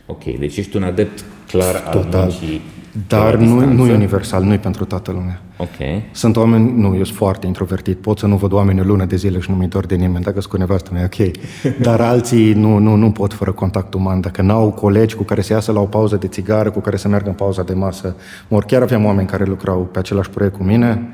[0.06, 2.22] Ok, deci ești un adept clar Total.
[2.22, 2.62] al muncii
[3.08, 5.42] dar nu, nu e universal, nu e pentru toată lumea.
[5.58, 6.04] Ok.
[6.12, 9.16] Sunt oameni, nu, eu sunt foarte introvertit, pot să nu văd oameni o lună de
[9.16, 11.32] zile și nu mi dor de nimeni, dacă sunt cu nevastă mea, ok.
[11.88, 15.54] Dar alții nu, nu, nu pot fără contact uman, dacă n-au colegi cu care să
[15.54, 18.16] iasă la o pauză de țigară, cu care să meargă în pauza de masă.
[18.48, 21.14] Mor, chiar aveam oameni care lucrau pe același proiect cu mine,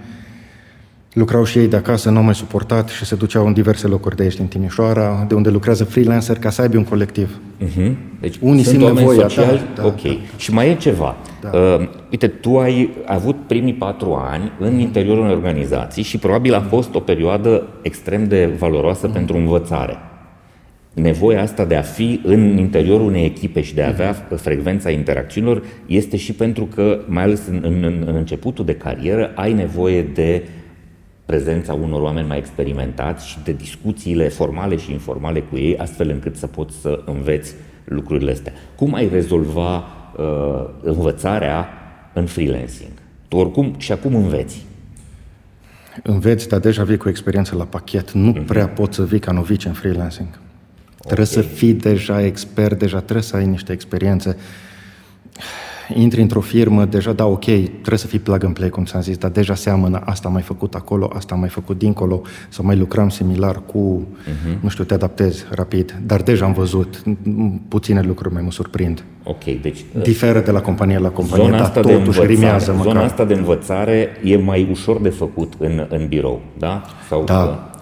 [1.15, 4.15] lucrau și ei de acasă, nu au mai suportat și se duceau în diverse locuri
[4.15, 7.39] de aici din Timișoara, de unde lucrează freelancer ca să aibă un colectiv.
[7.63, 7.91] Uh-huh.
[8.19, 9.27] Deci Unii sunt simt nevoia.
[9.27, 10.01] Sociali, da, da, ok.
[10.01, 10.17] Da.
[10.37, 11.15] Și mai e ceva.
[11.41, 11.49] Da.
[11.57, 16.61] Uh, uite, tu ai avut primii patru ani în interiorul unei organizații și probabil a
[16.61, 19.13] fost o perioadă extrem de valoroasă uh-huh.
[19.13, 19.97] pentru învățare.
[20.93, 24.35] Nevoia asta de a fi în interiorul unei echipe și de a avea uh-huh.
[24.35, 29.53] frecvența interacțiunilor este și pentru că, mai ales în, în, în începutul de carieră, ai
[29.53, 30.43] nevoie de
[31.25, 36.35] prezența unor oameni mai experimentați și de discuțiile formale și informale cu ei, astfel încât
[36.35, 37.53] să poți să înveți
[37.83, 38.53] lucrurile astea.
[38.75, 39.77] Cum ai rezolva
[40.17, 41.67] uh, învățarea
[42.13, 42.91] în freelancing?
[43.27, 44.65] Tu oricum și acum înveți.
[46.03, 48.11] Înveți, dar deja vii cu experiență la pachet.
[48.11, 48.45] Nu uh-huh.
[48.45, 50.27] prea poți să vii ca novice în freelancing.
[50.27, 50.41] Okay.
[50.99, 54.37] Trebuie să fii deja expert, deja trebuie să ai niște experiențe
[55.93, 59.17] intri într-o firmă, deja da, ok, trebuie să fii plug and play, cum ți-am zis,
[59.17, 62.77] dar deja seamănă, asta am mai făcut acolo, asta am mai făcut dincolo, sau mai
[62.77, 64.59] lucram similar cu, uh-huh.
[64.59, 67.03] nu știu, te adaptezi rapid, dar deja am văzut,
[67.67, 69.03] puține lucruri mai mă surprind.
[69.23, 69.85] Ok, deci...
[70.01, 72.91] Diferă de la companie la companie, zona asta dar totuși de rimează măcar.
[72.91, 76.81] Zona asta de învățare e mai ușor de făcut în, în birou, da?
[77.09, 77.74] Sau da, că...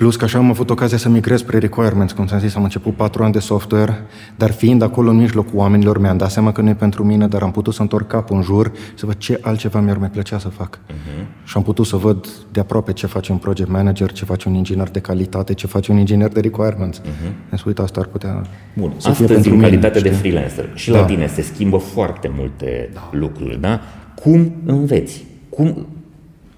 [0.00, 2.94] Plus că așa am avut ocazia să migrez spre requirements, cum ți-am zis, am început
[2.94, 3.98] patru ani de software,
[4.36, 7.42] dar fiind acolo în mijlocul oamenilor, mi-am dat seama că nu e pentru mine, dar
[7.42, 10.48] am putut să întorc capul în jur să văd ce altceva mi-ar mai plăcea să
[10.48, 10.78] fac.
[10.78, 11.44] Uh-huh.
[11.44, 14.54] Și am putut să văd de aproape ce face un project manager, ce face un
[14.54, 17.00] inginer de calitate, ce face un inginer de requirements.
[17.00, 17.50] Uh-huh.
[17.50, 18.46] Îmi uite, asta ar putea
[18.76, 20.10] Bun, să astăzi, fie pentru în mine, calitate știi?
[20.10, 20.98] de freelancer, și da.
[20.98, 23.08] la tine se schimbă foarte multe da.
[23.12, 23.80] lucruri, da?
[24.14, 25.24] Cum înveți?
[25.48, 25.86] Cum,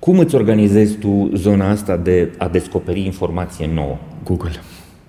[0.05, 3.97] cum îți organizezi tu zona asta de a descoperi informație nouă?
[4.25, 4.51] Google.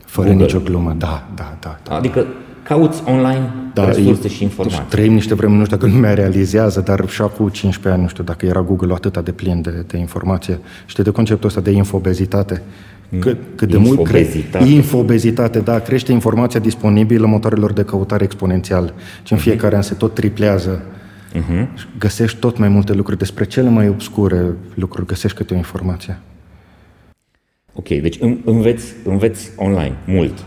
[0.06, 0.46] Fără Google.
[0.46, 1.80] nicio glumă, da, da, da.
[1.84, 2.26] da adică
[2.64, 4.80] cauți online da, resurse și informații.
[4.80, 8.08] Deci trăim niște vremuri, nu știu dacă lumea realizează, dar și acum 15 ani, nu
[8.08, 10.60] știu dacă era Google atât de plin de, de informație.
[10.86, 12.62] Știi de conceptul ăsta de infobezitate.
[13.20, 19.34] Cât, cât de mult crește infobezitate, da, crește informația disponibilă motoarelor de căutare exponențial, ce
[19.34, 19.50] în mhm.
[19.50, 20.82] fiecare an se tot triplează.
[21.34, 21.68] Uh-huh.
[22.00, 26.20] Găsești tot mai multe lucruri despre cele mai obscure lucruri, găsești câte o informație.
[27.74, 30.46] Ok, deci înveți, înveți online mult.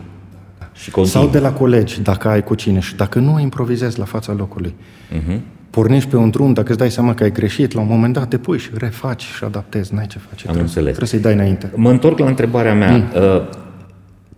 [0.73, 4.33] Și Sau de la colegi, dacă ai cu cine și dacă nu, improvizezi la fața
[4.33, 4.75] locului.
[5.13, 5.41] Uh-huh.
[5.71, 8.29] Pornești pe un drum, dacă îți dai seama că ai greșit, la un moment dat
[8.29, 10.47] te pui și refaci și adaptezi, n-ai ce face.
[10.49, 10.97] Am trebuie, înțeles.
[10.97, 11.71] Trebuie să-i dai înainte.
[11.75, 12.97] Mă întorc la întrebarea mea.
[12.97, 13.05] Mm.
[13.15, 13.49] Uh,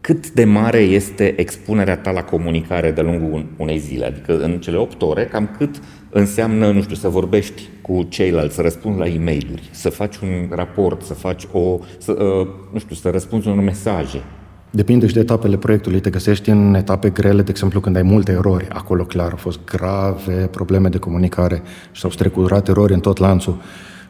[0.00, 4.06] cât de mare este expunerea ta la comunicare de lungul unei zile?
[4.06, 5.80] Adică în cele 8 ore, cam cât
[6.10, 10.48] înseamnă, nu știu, să vorbești cu ceilalți, să răspunzi la e mail să faci un
[10.50, 14.22] raport, să faci o, să, uh, nu știu, să răspunzi unor mesaje.
[14.70, 16.00] Depinde și de etapele proiectului.
[16.00, 18.68] Te găsești în etape grele, de exemplu, când ai multe erori.
[18.68, 23.60] Acolo, clar, au fost grave probleme de comunicare și s-au strecurat erori în tot lanțul.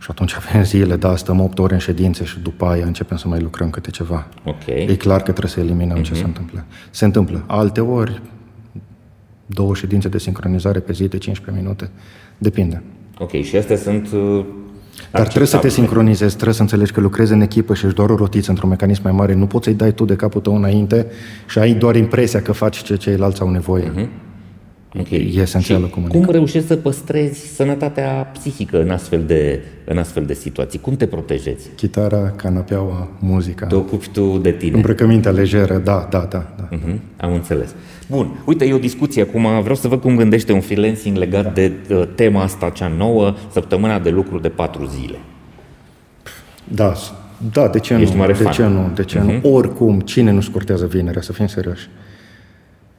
[0.00, 3.28] Și atunci avem zile, da, stăm 8 ore în ședințe și după aia începem să
[3.28, 4.26] mai lucrăm câte ceva.
[4.44, 4.86] Okay.
[4.88, 6.02] E clar că trebuie să eliminăm uh-huh.
[6.02, 6.20] ce mhm.
[6.20, 6.64] se întâmplă.
[6.90, 7.44] Se întâmplă.
[7.46, 8.22] Alte ori,
[9.48, 11.90] două ședințe de sincronizare pe zi de 15 minute.
[12.38, 12.82] Depinde.
[13.18, 14.44] Ok, și astea sunt uh,
[15.10, 18.10] dar trebuie să te sincronizezi, trebuie să înțelegi că lucrezi în echipă și ești doar
[18.10, 19.34] o rotiță într-un mecanism mai mare.
[19.34, 21.06] Nu poți să-i dai tu de capul tău înainte
[21.48, 23.92] și ai doar impresia că faci ce ceilalți au nevoie.
[23.92, 24.08] Uh-huh.
[24.98, 25.32] Okay.
[25.36, 26.24] E esențială comunicare.
[26.24, 30.78] Cum reușești să păstrezi sănătatea psihică în astfel, de, în astfel de situații?
[30.78, 31.68] Cum te protejezi?
[31.76, 33.66] Chitara, canapeaua, muzica.
[33.66, 34.74] Te ocupi tu de tine.
[34.74, 36.52] Îmbrăcămintea lejeră, da, da, da.
[36.56, 36.68] da.
[36.76, 36.96] Uh-huh.
[37.16, 37.74] Am înțeles.
[38.10, 41.50] Bun, uite, e o discuție acum, vreau să văd cum gândește un freelancing legat da.
[41.50, 45.18] de uh, tema asta cea nouă, săptămâna de lucru de patru zile.
[46.64, 46.92] Da,
[47.52, 48.18] da, de ce Ești nu?
[48.18, 48.52] Mare de fan.
[48.52, 48.90] ce nu?
[48.94, 49.22] De ce uh-huh.
[49.22, 49.32] nu?
[49.32, 49.52] Mhm.
[49.52, 51.88] Oricum, cine nu scurtează vinerea, să fim serioși?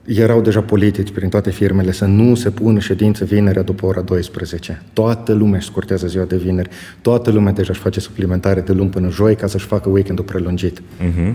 [0.06, 4.82] Erau deja politici prin toate firmele să nu se pună ședință vinerea după ora 12.
[4.94, 6.70] Toată lumea își scurtează ziua de vineri.
[7.02, 10.82] Toată lumea deja își face suplimentare de luni până joi ca să-și facă weekendul prelungit.
[10.82, 11.34] Uh-huh.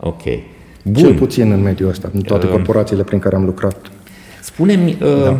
[0.00, 0.22] Ok.
[0.90, 1.02] Bun.
[1.02, 3.76] Cel puțin în mediul ăsta, în toate uh, corporațiile prin care am lucrat.
[4.42, 5.38] Spune-mi, uh, da.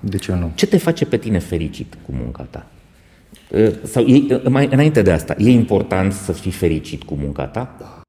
[0.00, 0.50] de ce nu?
[0.54, 2.66] Ce te face pe tine fericit cu munca ta?
[3.48, 7.44] Uh, sau e, uh, mai înainte de asta, e important să fii fericit cu munca
[7.44, 7.76] ta?
[7.78, 8.00] Da.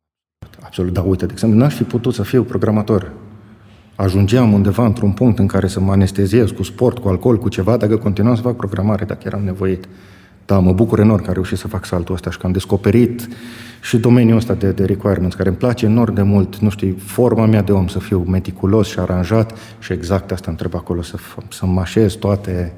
[0.64, 3.12] Absolut, da, uite, de exemplu, n-aș fi putut să fiu programator.
[3.96, 7.78] Ajungeam undeva într-un punct în care să mă anesteziez cu sport, cu alcool, cu ceva,
[7.78, 9.88] dacă continuam să fac programare, dacă eram nevoit.
[10.46, 13.28] Da, mă bucur enorm că am reușit să fac saltul ăsta și că am descoperit
[13.82, 17.46] și domeniul ăsta de, de requirements, care îmi place enorm de mult, nu știu, forma
[17.46, 21.16] mea de om să fiu meticulos și aranjat și exact asta îmi trebuie acolo, să,
[21.50, 22.74] să mă așez toate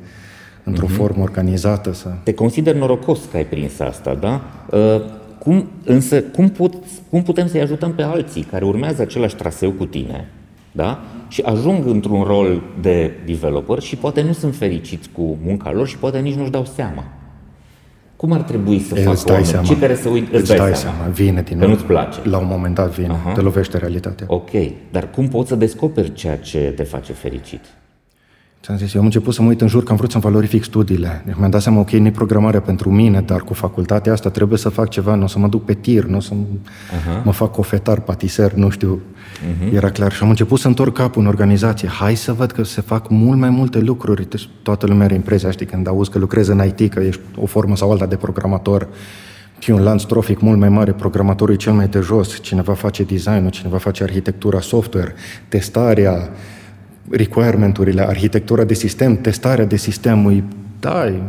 [0.64, 0.95] într-o uh-huh.
[0.95, 1.93] formă organizată.
[1.93, 2.09] Să...
[2.24, 4.41] Te consider norocos că ai prins asta, da?
[4.72, 5.01] Uh,
[5.39, 6.74] cum, însă, cum, put,
[7.09, 10.30] cum putem să-i ajutăm pe alții care urmează același traseu cu tine,
[10.72, 10.99] da?
[11.28, 15.97] Și ajung într-un rol de developer și poate nu sunt fericiți cu munca lor și
[15.97, 17.03] poate nici nu-și dau seama.
[18.24, 19.45] Cum ar trebui să facă oamenii?
[19.47, 19.65] Seama.
[19.65, 20.95] Cei care să uit, îți, îți dai, dai seama.
[20.97, 21.11] seama.
[21.11, 21.69] Vine din nou.
[21.69, 22.19] nu-ți place.
[22.24, 23.13] La un moment dat vine.
[23.13, 23.34] Uh-huh.
[23.34, 24.26] Te lovește realitatea.
[24.30, 24.49] Ok.
[24.91, 27.65] Dar cum poți să descoperi ceea ce te face fericit?
[28.64, 30.64] Ți-am zis, eu am început să mă uit în jur că am vrut să-mi valorific
[30.64, 31.22] studiile.
[31.26, 34.70] Deci mi-am dat seama, ok, nu programarea pentru mine, dar cu facultatea asta trebuie să
[34.70, 37.24] fac ceva, nu o să mă duc pe tir, nu o să uh-huh.
[37.24, 39.01] mă fac cofetar, patiser, nu știu.
[39.01, 39.74] Uh-huh.
[39.74, 40.11] Era clar.
[40.11, 41.88] Și am început să întorc capul în organizație.
[41.88, 44.30] Hai să văd că se fac mult mai multe lucruri.
[44.30, 47.45] Deci toată lumea are impresia, știi, când auzi că lucrezi în IT, că ești o
[47.45, 48.88] formă sau alta de programator,
[49.59, 53.03] fi un lanț trofic mult mai mare, programatorul e cel mai de jos, cineva face
[53.03, 55.14] designul, cineva face arhitectura software,
[55.47, 56.30] testarea,
[57.10, 60.43] requirement-urile, arhitectura de sistem, testarea de sistem, e,
[60.80, 61.22] da, e,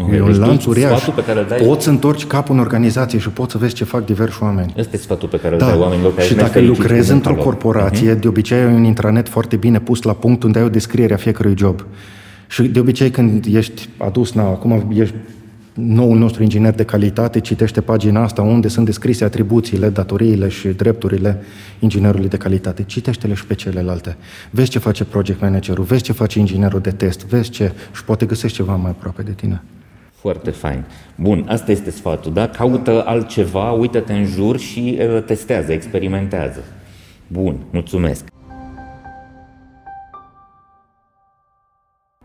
[0.00, 1.08] okay, e un deci lanț uriaș.
[1.14, 1.58] Pe care dai...
[1.58, 4.72] Poți să întorci capul în organizație și poți să vezi ce fac diversi oameni.
[4.76, 5.64] Este sfatul pe care da.
[5.64, 8.20] îl dai oamenilor care Și dacă lucrezi într-o corporație, uh-huh.
[8.20, 11.16] de obicei ai un intranet foarte bine pus la punct unde ai o descriere a
[11.16, 11.84] fiecărui job.
[12.48, 15.14] Și de obicei când ești adus, na, acum ești
[15.74, 21.42] noul nostru inginer de calitate citește pagina asta unde sunt descrise atribuțiile, datoriile și drepturile
[21.78, 22.82] inginerului de calitate.
[22.82, 24.16] Citește-le și pe celelalte.
[24.50, 28.26] Vezi ce face project managerul, vezi ce face inginerul de test, vezi ce și poate
[28.26, 29.62] găsești ceva mai aproape de tine.
[30.14, 30.84] Foarte fain.
[31.16, 32.48] Bun, asta este sfatul, da?
[32.48, 36.64] Caută altceva, uită-te în jur și uh, testează, experimentează.
[37.26, 38.24] Bun, mulțumesc.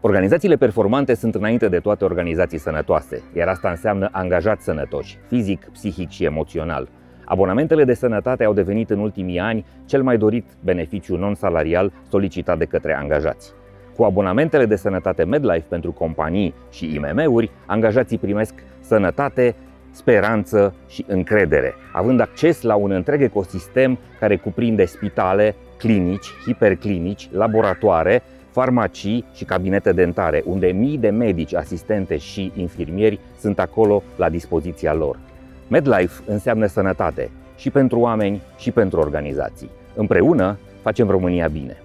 [0.01, 6.09] Organizațiile performante sunt înainte de toate organizații sănătoase, iar asta înseamnă angajați sănătoși, fizic, psihic
[6.09, 6.87] și emoțional.
[7.25, 12.65] Abonamentele de sănătate au devenit în ultimii ani cel mai dorit beneficiu non-salarial solicitat de
[12.65, 13.53] către angajați.
[13.95, 19.55] Cu abonamentele de sănătate MedLife pentru companii și IMM-uri, angajații primesc sănătate,
[19.91, 28.23] speranță și încredere, având acces la un întreg ecosistem care cuprinde spitale, clinici, hiperclinici, laboratoare,
[28.58, 34.93] farmacii și cabinete dentare, unde mii de medici, asistente și infirmieri sunt acolo la dispoziția
[34.93, 35.20] lor.
[35.68, 39.70] MedLife înseamnă sănătate, și pentru oameni și pentru organizații.
[39.95, 41.78] Împreună facem România bine.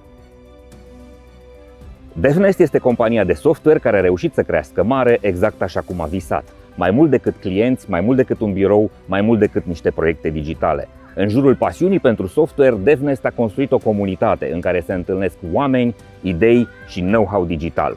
[2.12, 6.06] DevNest este compania de software care a reușit să crească mare exact așa cum a
[6.06, 6.44] visat.
[6.74, 10.88] Mai mult decât clienți, mai mult decât un birou, mai mult decât niște proiecte digitale.
[11.14, 15.94] În jurul pasiunii pentru software, DevNest a construit o comunitate în care se întâlnesc oameni,
[16.20, 17.96] idei și know-how digital.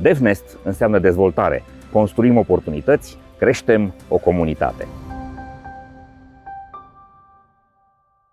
[0.00, 1.64] DevNest înseamnă dezvoltare.
[1.92, 4.86] Construim oportunități, creștem o comunitate.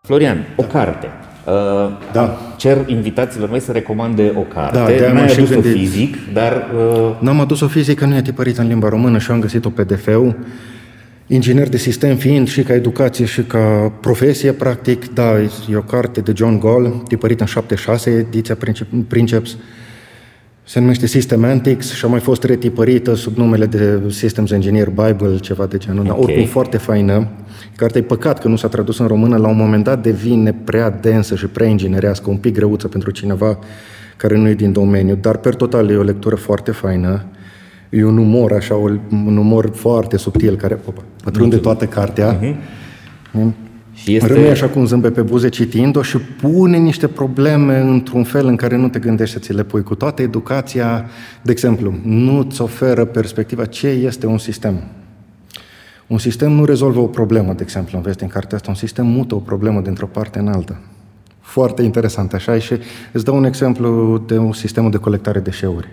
[0.02, 1.08] Florian, o carte.
[1.46, 1.54] Uh,
[2.12, 2.38] da.
[2.58, 4.78] Cer invitațiilor mei să recomande o carte.
[4.78, 6.66] Da, de N-ai adus-o fizic, dar...
[6.76, 7.16] Uh...
[7.20, 10.36] N-am adus-o fizic, că nu e tipărită în limba română și am găsit-o PDF-ul.
[11.28, 16.22] Inginer de sistem fiind și ca educație și ca profesie, practic, da, e o carte
[16.22, 18.58] de John Gall, tipărită în 76, ediția
[19.08, 19.58] Princeps,
[20.64, 25.66] se numește Systemantics și a mai fost retipărită sub numele de Systems Engineer Bible, ceva
[25.66, 26.12] de genul, okay.
[26.12, 27.28] dar oricum foarte faină.
[27.76, 30.90] Cartea e păcat că nu s-a tradus în română, la un moment dat devine prea
[30.90, 33.60] densă și prea inginerească, un pic greuță pentru cineva
[34.18, 37.26] care nu e din domeniu, dar per total e o lectură foarte faină.
[37.90, 42.40] E un umor, așa, un umor foarte subtil care opa, pătrunde toată cartea.
[42.40, 42.56] Uh-huh.
[43.94, 44.34] Și este...
[44.34, 48.56] Rămâi așa cu un zâmbet pe buze citind-o și pune niște probleme într-un fel în
[48.56, 49.84] care nu te gândești să ți le pui.
[49.84, 51.06] Cu toată educația,
[51.42, 54.84] de exemplu, nu-ți oferă perspectiva ce este un sistem.
[56.08, 59.36] Un sistem nu rezolvă o problemă, de exemplu, înveți din cartea asta, un sistem mută
[59.36, 60.80] o problemă dintr-o parte în alta.
[61.40, 62.74] Foarte interesant, așa, și
[63.12, 65.88] îți dau un exemplu de un sistem de colectare deșeuri.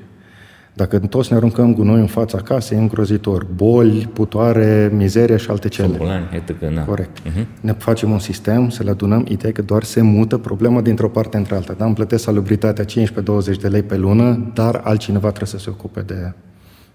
[0.74, 3.46] Dacă toți ne aruncăm gunoi în fața casei, e îngrozitor.
[3.54, 5.96] Boli, putoare, mizerie și alte cele.
[5.96, 6.62] Bolani, etc.
[6.74, 6.84] Na.
[6.84, 7.18] Corect.
[7.20, 7.46] Uh-huh.
[7.60, 11.36] Ne facem un sistem, să le adunăm, ideea că doar se mută problema dintr-o parte
[11.36, 11.74] între alta.
[11.78, 12.88] Da, îmi plătesc salubritatea 15-20
[13.60, 16.32] de lei pe lună, dar altcineva trebuie să se ocupe de,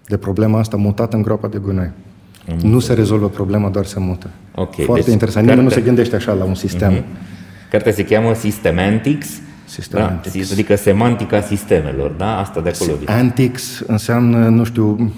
[0.06, 1.90] de problema asta mutată în groapa de gunoi.
[1.90, 2.60] Mm-hmm.
[2.60, 4.30] Nu se rezolvă problema, doar se mută.
[4.54, 5.46] Okay, Foarte deci interesant.
[5.46, 6.92] Nimeni nu se gândește așa la un sistem.
[6.92, 7.70] Mm-hmm.
[7.70, 10.48] Cartea se cheamă Systemantics Systematics.
[10.48, 12.38] Da, adică semantica sistemelor, da?
[12.38, 12.92] Asta de acolo.
[13.06, 15.12] Antics înseamnă, nu știu,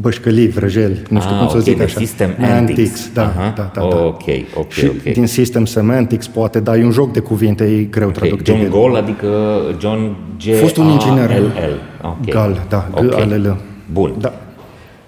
[0.00, 1.98] bășcălii, vrăjeli, nu știu ah, cum okay, să zic așa.
[1.98, 2.50] System Antics.
[2.50, 3.54] antics da, uh-huh.
[3.54, 4.04] da, da, da.
[4.04, 4.22] Ok,
[4.54, 5.02] ok, și ok.
[5.02, 8.28] din System Semantics poate, dar e un joc de cuvinte, e greu okay.
[8.28, 8.46] traduc.
[8.46, 10.54] John Gall, adică John G.
[10.54, 11.30] Fost un inginer.
[11.30, 11.80] L L.
[12.02, 12.32] Okay.
[12.32, 13.28] Gal, da, G okay.
[13.28, 13.56] L L.
[13.92, 14.14] Bun.
[14.18, 14.32] Da.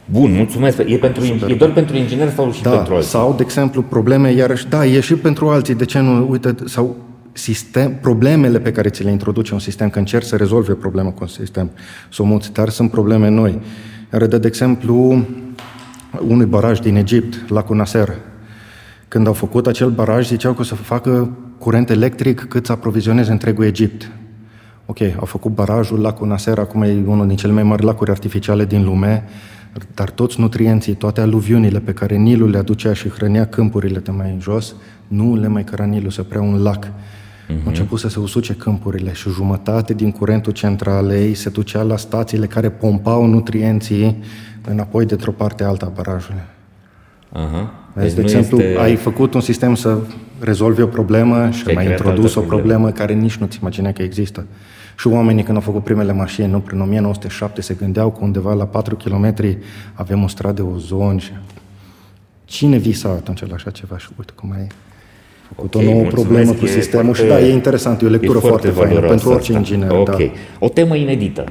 [0.05, 0.78] Bun, mulțumesc.
[0.78, 3.11] E, pentru, e doar pentru ingineri sau și da, pentru alții?
[3.11, 5.74] sau, de exemplu, probleme, iarăși, da, e și pentru alții.
[5.74, 6.96] De ce nu, uite, sau
[7.33, 11.18] sistem, problemele pe care ți le introduce un sistem, că încerci să rezolve problema cu
[11.20, 11.70] un sistem,
[12.11, 13.61] să o muți, dar sunt probleme noi.
[14.12, 15.26] Iar de, de exemplu,
[16.26, 18.14] unui baraj din Egipt, la Nasser.
[19.09, 23.30] Când au făcut acel baraj, ziceau că o să facă curent electric cât să aprovizioneze
[23.30, 24.11] întregul Egipt.
[24.87, 28.64] Ok, au făcut barajul, lacul Nasser, acum e unul din cele mai mari lacuri artificiale
[28.64, 29.24] din lume,
[29.95, 34.30] dar toți nutrienții, toate aluviunile pe care Nilul le aducea și hrănea câmpurile de mai
[34.30, 34.74] în jos,
[35.09, 36.87] nu le mai căra Nilul să prea un lac.
[37.47, 37.62] Uh-huh.
[37.62, 42.47] Au început să se usuce câmpurile și jumătate din curentul centralei se ducea la stațiile
[42.47, 44.22] care pompau nutrienții
[44.68, 46.43] înapoi de o parte alta a barajului.
[47.32, 47.80] Uh-huh.
[47.95, 48.80] Deci, de exemplu, este...
[48.80, 49.99] ai făcut un sistem să
[50.40, 54.47] rezolvi o problemă și ai mai introdus o problemă care nici nu-ți imaginea că există.
[54.99, 58.66] Și oamenii când au făcut primele mașini, nu, prin 1907, se gândeau că undeva la
[58.66, 59.34] 4 km
[59.95, 61.30] avem o stradă ozon și...
[62.45, 63.99] Cine visa atunci la așa ceva?
[63.99, 64.66] Și uite cum ai
[65.55, 68.38] făcut okay, o nouă problemă cu sistemul foarte, și da, e interesant, e o lectură
[68.38, 69.90] e foarte, foarte faină pentru orice inginer.
[69.90, 70.16] Ok.
[70.16, 70.16] Da.
[70.59, 71.44] O temă inedită.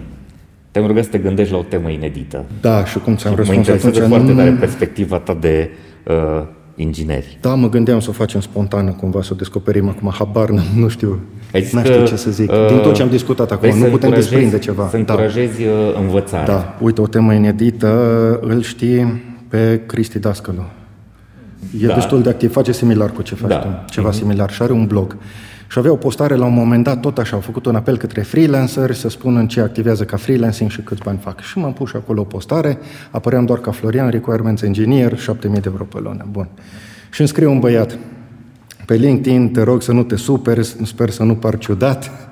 [0.71, 2.45] Te-am rugat să te gândești la o temă inedită.
[2.61, 3.97] Da, și cum ți-am răspuns mă atunci...
[3.97, 5.69] foarte tare perspectiva ta de
[6.07, 6.43] uh,
[6.75, 7.37] ingineri.
[7.41, 11.19] Da, mă gândeam să o facem spontană, cumva, să o descoperim acum, habar, nu știu,
[11.53, 12.51] nu știu ce să zic.
[12.51, 14.83] Uh, Din tot ce am discutat acum, nu putem desprinde ceva.
[14.83, 14.97] Să da.
[14.97, 15.99] încurajezi da.
[15.99, 16.45] învățarea.
[16.45, 17.89] Da, uite, o temă inedită,
[18.41, 20.65] îl știi pe Cristi Dascălu.
[21.79, 21.93] E da.
[21.93, 23.57] destul de activ, face similar cu ce faci da.
[23.57, 24.13] tu, ceva mm-hmm.
[24.13, 25.17] similar și are un blog.
[25.67, 28.21] Și avea o postare la un moment dat, tot așa, au făcut un apel către
[28.21, 31.39] freelanceri să spună în ce activează ca freelancing și câți bani fac.
[31.39, 32.77] Și m-am pus și acolo o postare,
[33.11, 36.25] apăream doar ca Florian, Requirements Engineer, 7000 de euro pe lună.
[36.31, 36.47] Bun.
[37.11, 37.97] Și îmi scrie un băiat,
[38.85, 42.30] pe LinkedIn, te rog să nu te superi, sper să nu par ciudat,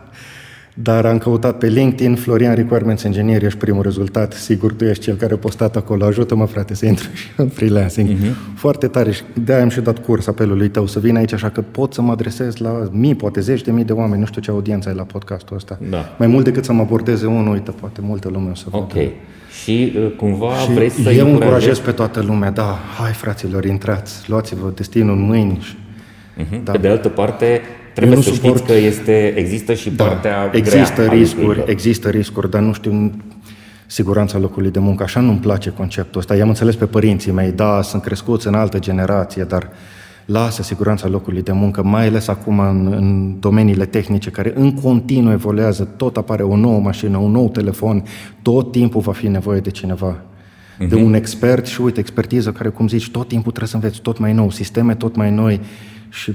[0.81, 5.15] dar am căutat pe LinkedIn, Florian Requirements Engineer, ești primul rezultat, sigur tu ești cel
[5.15, 8.09] care a postat acolo, ajută-mă frate să intru și în freelancing.
[8.09, 8.55] Uh-huh.
[8.55, 11.61] Foarte tare și de-aia am și dat curs apelului tău să vin aici, așa că
[11.61, 14.51] pot să mă adresez la mii, poate zeci de mii de oameni, nu știu ce
[14.51, 15.79] audiență ai la podcastul ăsta.
[15.89, 16.15] Da.
[16.17, 18.93] Mai mult decât să mă abordeze unul, uite, poate multă lume o să Ok.
[19.63, 24.29] Și uh, cumva și vreți să eu încurajez pe toată lumea, da, hai fraților, intrați,
[24.29, 25.57] luați-vă destinul în mâini.
[25.61, 26.63] Și, uh-huh.
[26.63, 26.71] da.
[26.71, 27.61] Pe de altă parte,
[27.99, 28.55] Trebuie nu să suport...
[28.55, 33.11] știți că este, există și da, partea există grea riscuri, există riscuri, dar nu știu
[33.87, 35.03] siguranța locului de muncă.
[35.03, 36.35] Așa nu-mi place conceptul ăsta.
[36.35, 39.69] I-am înțeles pe părinții mei, da, sunt crescuți în altă generație, dar
[40.25, 45.31] lasă siguranța locului de muncă, mai ales acum în, în domeniile tehnice care în continuu
[45.31, 48.03] evoluează, tot apare o nouă mașină, un nou telefon,
[48.41, 50.87] tot timpul va fi nevoie de cineva uh-huh.
[50.87, 51.03] de mhm.
[51.03, 54.33] un expert și uite, expertiză care, cum zici, tot timpul trebuie să înveți tot mai
[54.33, 55.59] nou, sisteme tot mai noi
[56.09, 56.33] și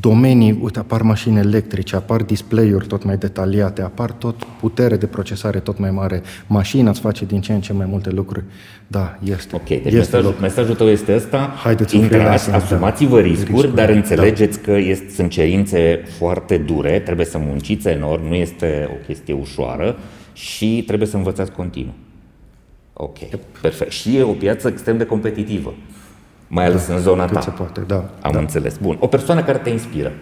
[0.00, 5.58] domenii, uite, apar mașini electrice, apar display-uri tot mai detaliate, apar tot putere de procesare
[5.58, 8.44] tot mai mare, mașina îți face din ce în ce mai multe lucruri.
[8.86, 9.54] Da, este.
[9.54, 13.22] Ok, deci este mesajul, mesajul tău este ăsta, Haideți intrați, asumați-vă da.
[13.22, 14.64] riscuri, riscuri, dar înțelegeți da.
[14.64, 19.98] că este, sunt cerințe foarte dure, trebuie să munciți enorm, nu este o chestie ușoară
[20.32, 21.94] și trebuie să învățați continuu.
[22.92, 23.18] Ok,
[23.60, 23.90] perfect.
[23.90, 25.74] Și e o piață extrem de competitivă
[26.52, 27.40] mai ales da, în zona ta.
[27.40, 28.10] Se poate, da.
[28.20, 28.38] Am da.
[28.38, 28.76] înțeles.
[28.76, 28.96] Bun.
[29.00, 30.12] O persoană care te inspiră.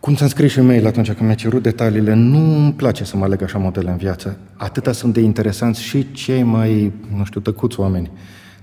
[0.00, 3.24] Cum ți-am scris și mail atunci când mi-a cerut detaliile, nu îmi place să mă
[3.24, 4.38] aleg așa modele în viață.
[4.56, 8.10] Atâta sunt de interesanți și cei mai, nu știu, tăcuți oameni.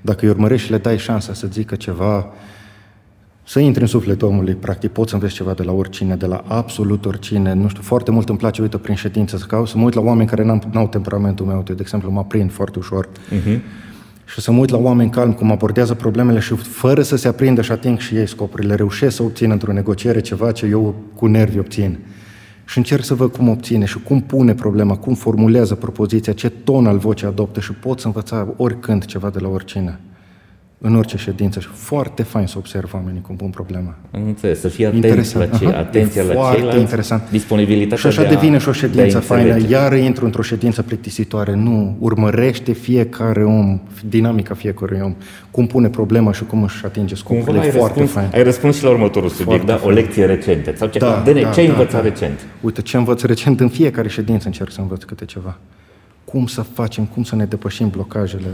[0.02, 2.28] Dacă îi urmărești și le dai șansa să zică ceva,
[3.44, 6.44] să intri în sufletul omului, practic poți să înveți ceva de la oricine, de la
[6.48, 7.54] absolut oricine.
[7.54, 10.02] Nu știu, foarte mult îmi place, uite, prin ședință, să caut, să mă uit la
[10.02, 11.62] oameni care n au temperamentul meu.
[11.62, 13.08] De exemplu, mă prind foarte ușor.
[13.08, 13.60] Uh-huh
[14.32, 17.62] și să mă uit la oameni calmi cum abordează problemele și fără să se aprindă
[17.62, 21.60] și ating și ei scopurile, reușesc să obțin într-o negociere ceva ce eu cu nervi
[21.60, 22.00] obțin.
[22.66, 26.86] Și încerc să văd cum obține și cum pune problema, cum formulează propoziția, ce ton
[26.86, 30.00] al vocii adoptă și pot să învăța oricând ceva de la oricine
[30.82, 33.96] în orice ședință și foarte fain să observ oamenii cum pun problema.
[34.12, 37.30] Am înțeles, să fie atenți la ce, atenția la foarte ceilalți, interesant.
[37.30, 41.96] disponibilitatea Și așa de devine și o ședință faină, iar intru într-o ședință plictisitoare, nu,
[42.00, 45.16] urmărește fiecare om, dinamica fiecărui om,
[45.52, 48.30] cum pune problema și cum își atinge scopul, e foarte răspuns, fain.
[48.34, 49.82] Ai răspuns și la următorul subiect, da?
[49.84, 50.74] O lecție recentă.
[50.76, 52.10] Sau ce, da, de da, ce ai da, învățat da.
[52.10, 52.40] recent?
[52.62, 55.58] Uite, ce învăț recent, în fiecare ședință încerc să învăț câte ceva.
[56.26, 58.48] Cum să facem, cum să ne depășim blocajele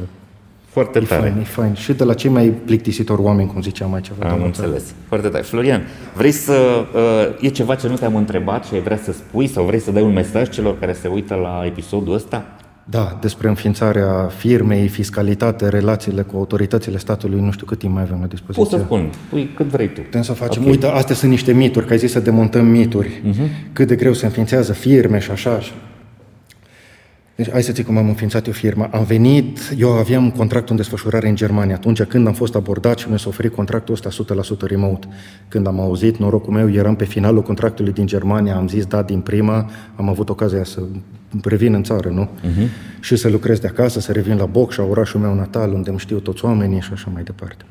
[0.76, 1.30] foarte e tare.
[1.30, 1.74] Fain, e fain.
[1.74, 4.30] Și de la cei mai plictisitori oameni, cum ziceam mai ceva.
[4.30, 4.84] Am înțeles.
[4.84, 4.96] Tare.
[5.08, 5.44] Foarte tare.
[5.44, 5.82] Florian,
[6.16, 6.86] vrei să...
[6.94, 9.92] Uh, e ceva ce nu te-am întrebat și ai vrea să spui sau vrei să
[9.92, 12.46] dai un mesaj celor care se uită la episodul ăsta?
[12.90, 18.18] Da, despre înființarea firmei, fiscalitate, relațiile cu autoritățile statului, nu știu cât timp mai avem
[18.22, 18.64] la dispoziție.
[18.64, 20.02] Poți să spun, pui cât vrei tu.
[20.02, 20.62] Putem să facem.
[20.62, 20.74] Okay.
[20.74, 23.08] Uite, astea sunt niște mituri, că ai zis să demontăm mituri.
[23.08, 23.74] Uh-huh.
[23.74, 25.60] Cât de greu se înființează firme și așa.
[27.36, 28.90] Deci, hai să zic cum am înființat eu firma.
[28.92, 31.76] Am venit, eu aveam contractul în desfășurare în Germania.
[31.76, 34.10] Atunci când am fost abordat și mi s-a oferit contractul ăsta
[34.56, 35.08] 100% remote.
[35.48, 39.20] Când am auzit, norocul meu, eram pe finalul contractului din Germania, am zis da din
[39.20, 40.82] prima, am avut ocazia să
[41.44, 42.30] revin în țară, nu?
[42.30, 42.70] Uh-huh.
[43.00, 46.20] Și să lucrez de acasă, să revin la Bocșa, orașul meu natal, unde îmi știu
[46.20, 47.66] toți oamenii și așa mai departe.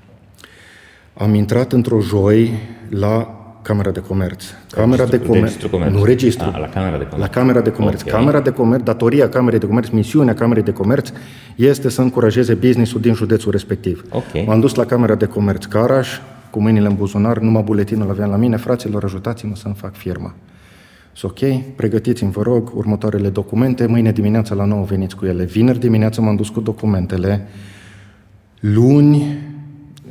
[1.15, 2.59] Am intrat într-o joi
[2.89, 4.45] la Camera de Comerț.
[4.71, 5.43] Camera registru, de Comerț.
[5.43, 5.95] Registru comerț.
[5.95, 6.51] Nu registru.
[6.55, 7.21] A, la Camera de Comerț.
[7.21, 8.01] La Camera de Comerț.
[8.01, 8.13] Okay.
[8.13, 11.11] Camera de Comerț, datoria Camerei de Comerț, misiunea Camerei de Comerț
[11.57, 14.05] este să încurajeze businessul din județul respectiv.
[14.11, 14.45] Okay.
[14.47, 16.19] M-am dus la Camera de Comerț Caraș,
[16.51, 20.35] cu mâinile în buzunar, numai buletinul aveam la mine, fraților, ajutați-mă să-mi fac firma.
[21.13, 25.45] Sunt ok, pregătiți-mi, vă rog, următoarele documente, mâine dimineața la 9 veniți cu ele.
[25.45, 27.49] Vineri dimineața m-am dus cu documentele,
[28.61, 29.39] luni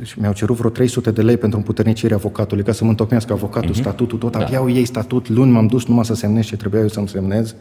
[0.04, 3.70] și mi-au cerut vreo 300 de lei pentru împuternicirea avocatului, ca să mă întocmească avocatul,
[3.70, 3.80] uh-huh.
[3.80, 4.32] statutul, tot.
[4.32, 4.39] Da.
[4.39, 7.56] Aveau ei statut, luni m-am dus numai să semnez ce trebuia eu să-mi semnez.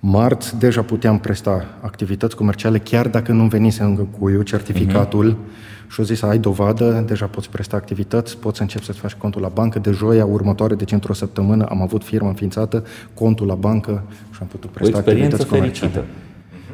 [0.00, 5.90] Marți deja puteam presta activități comerciale, chiar dacă nu venise încă cu eu certificatul uh-huh.
[5.90, 9.40] și au zis, ai dovadă, deja poți presta activități, poți să începi să-ți faci contul
[9.40, 9.78] la bancă.
[9.78, 12.84] De joia următoare, deci într-o săptămână, am avut firma înființată,
[13.14, 15.92] contul la bancă și am putut presta activități comerciale.
[15.92, 16.04] Fericită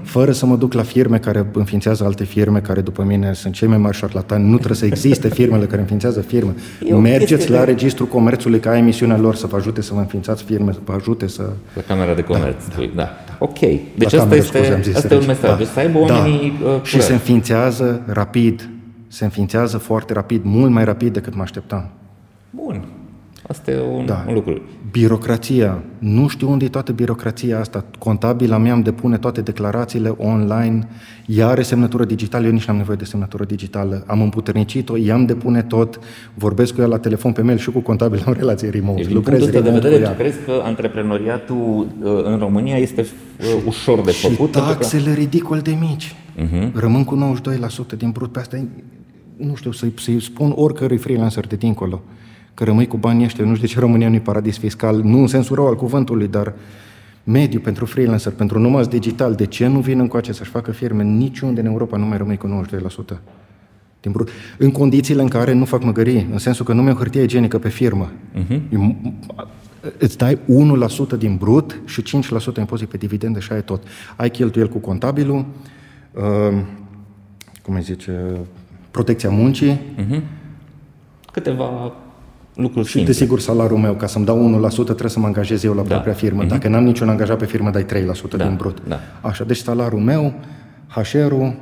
[0.03, 3.69] fără să mă duc la firme care înființează alte firme, care după mine sunt cei
[3.69, 4.49] mai mari șarlatani.
[4.49, 6.55] Nu trebuie să existe firmele care înființează firme.
[7.01, 10.79] Mergeți la Registrul Comerțului, ca emisiunea lor să vă ajute să vă înființați firme, să
[10.85, 11.43] vă ajute să...
[11.75, 13.03] La Camera de Comerț, da, da, da.
[13.27, 13.37] da.
[13.39, 13.59] Ok.
[13.95, 15.51] Deci asta, este, scuze, asta e un mesaj.
[15.51, 15.57] Da.
[15.57, 16.69] Deci să aibă oamenii da.
[16.69, 18.69] uh, Și se înființează rapid.
[19.09, 21.91] Se înființează foarte rapid, mult mai rapid decât mă așteptam.
[22.51, 22.85] Bun.
[23.47, 24.25] Asta e un, da.
[24.29, 24.61] un lucru.
[24.91, 25.83] Birocrația.
[25.99, 27.85] Nu știu unde e toată birocrația asta.
[27.99, 30.89] Contabila mea îmi depune toate declarațiile online,
[31.27, 34.05] ea are semnătură digitală, eu nici n-am nevoie de semnătură digitală.
[34.07, 35.99] Am împuternicit-o, ea îmi depune tot,
[36.35, 39.03] vorbesc cu ea la telefon pe mail și cu contabil în relație remote.
[39.03, 44.01] Deci, Lucrez din de vedere, tu crezi că antreprenoriatul uh, în România este uh, ușor
[44.01, 44.55] de făcut?
[44.55, 45.19] Și taxele că...
[45.19, 46.15] ridicol de mici.
[46.37, 46.73] Uh-huh.
[46.75, 47.37] Rămân cu
[47.95, 48.33] 92% din brut.
[48.33, 48.65] Pe asta
[49.37, 52.03] nu știu, să-i, să spun oricărui freelancer de dincolo
[52.55, 53.45] că rămâi cu banii ăștia.
[53.45, 56.29] Nu știu de ce România nu e paradis fiscal, nu în sensul rău al cuvântului,
[56.29, 56.53] dar
[57.25, 61.03] mediu pentru freelancer, pentru numai digital, de ce nu vin încoace să-și facă firme?
[61.03, 62.67] Niciunde în Europa nu mai rămâi cu
[63.15, 63.19] 92%
[64.01, 64.29] din brut.
[64.59, 67.69] În condițiile în care nu fac măgării, în sensul că nu mi-au hârtie igienică pe
[67.69, 68.11] firmă.
[68.35, 68.61] Uh-huh.
[69.99, 70.39] Îți dai
[71.15, 72.03] 1% din brut și
[72.55, 73.83] 5% impozit pe dividende și ai tot.
[74.17, 75.45] Ai cheltuiel cu contabilul,
[76.13, 76.59] uh,
[77.63, 78.37] cum îi zice,
[78.91, 80.23] protecția muncii, uh-huh
[81.33, 81.93] câteva
[82.55, 85.83] lucruri Și desigur salariul meu, ca să-mi dau 1%, trebuie să mă angajez eu la
[85.83, 85.89] da.
[85.89, 86.45] propria firmă.
[86.45, 86.49] Mm-hmm.
[86.49, 87.87] Dacă n-am niciun angajat pe firmă, dai 3%
[88.37, 88.45] da.
[88.45, 88.79] din brut.
[88.89, 88.99] Da.
[89.21, 90.35] Așa, deci salariul meu,
[90.89, 91.55] HR-ul,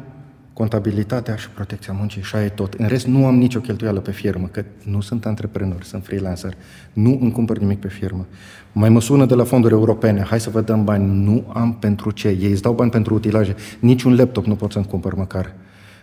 [0.52, 2.74] contabilitatea și protecția muncii și aia e tot.
[2.74, 6.52] În rest, nu am nicio cheltuială pe firmă, că nu sunt antreprenor, sunt freelancer.
[6.92, 8.26] Nu îmi cumpăr nimic pe firmă.
[8.72, 11.24] Mai mă sună de la fonduri europene, hai să vă dăm bani.
[11.24, 12.28] Nu am pentru ce.
[12.28, 13.54] Ei îți dau bani pentru utilaje.
[13.78, 15.54] Niciun laptop nu pot să-mi cumpăr măcar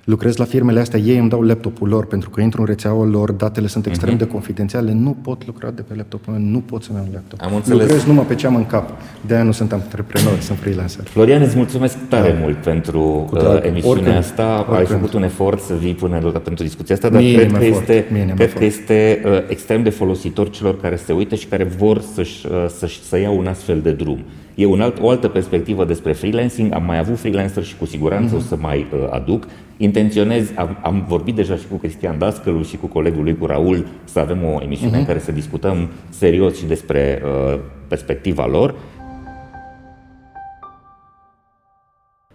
[0.07, 3.31] lucrez la firmele astea, ei îmi dau laptopul lor pentru că intru în rețeaua lor,
[3.31, 4.17] datele sunt extrem uh-huh.
[4.17, 7.41] de confidențiale, nu pot lucra de pe laptopul meu, nu pot să-mi iau un laptop.
[7.41, 7.79] Am înțeles.
[7.81, 8.89] Lucrez numai pe ce am în cap,
[9.25, 11.03] de aia nu sunt antreprenor, sunt freelancer.
[11.03, 12.39] Florian, îți mulțumesc tare da.
[12.39, 14.77] mult pentru uh, emisiunea oricând, asta, oricând.
[14.77, 17.63] ai făcut un efort să vii până la pentru discuția asta, dar Minim cred că
[17.63, 17.89] efort.
[17.89, 18.57] este, Minim cred efort.
[18.57, 22.65] că este uh, extrem de folositor celor care se uită și care vor să-și, uh,
[22.77, 24.19] să-și, să iau un astfel de drum.
[24.55, 28.35] E un alt, o altă perspectivă despre freelancing, am mai avut freelancer și cu siguranță
[28.35, 28.37] uh-huh.
[28.37, 29.47] o să mai uh, aduc.
[29.77, 33.85] Intenționez, am, am vorbit deja și cu Cristian Dascălu și cu colegul lui, cu Raul,
[34.03, 34.95] să avem o emisiune uh-huh.
[34.95, 35.07] în mhm.
[35.07, 38.75] care să discutăm serios și despre uh, perspectiva lor.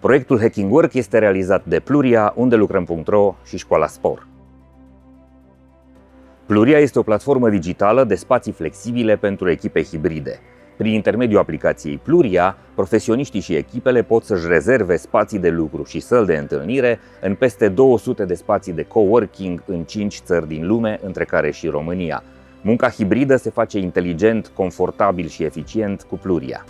[0.01, 4.26] Proiectul Hacking Work este realizat de Pluria, unde lucrăm.ro și Școala Spor.
[6.47, 10.40] Pluria este o platformă digitală de spații flexibile pentru echipe hibride.
[10.76, 16.24] Prin intermediul aplicației Pluria, profesioniștii și echipele pot să-și rezerve spații de lucru și săl
[16.24, 21.24] de întâlnire în peste 200 de spații de coworking în 5 țări din lume, între
[21.24, 22.22] care și România.
[22.60, 26.64] Munca hibridă se face inteligent, confortabil și eficient cu Pluria.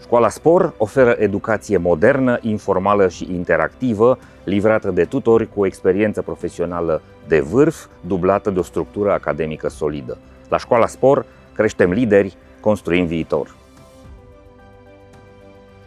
[0.00, 7.02] Școala Spor oferă educație modernă, informală și interactivă, livrată de tutori cu o experiență profesională
[7.28, 10.18] de vârf, dublată de o structură academică solidă.
[10.48, 13.54] La Școala Spor creștem lideri, construim viitor.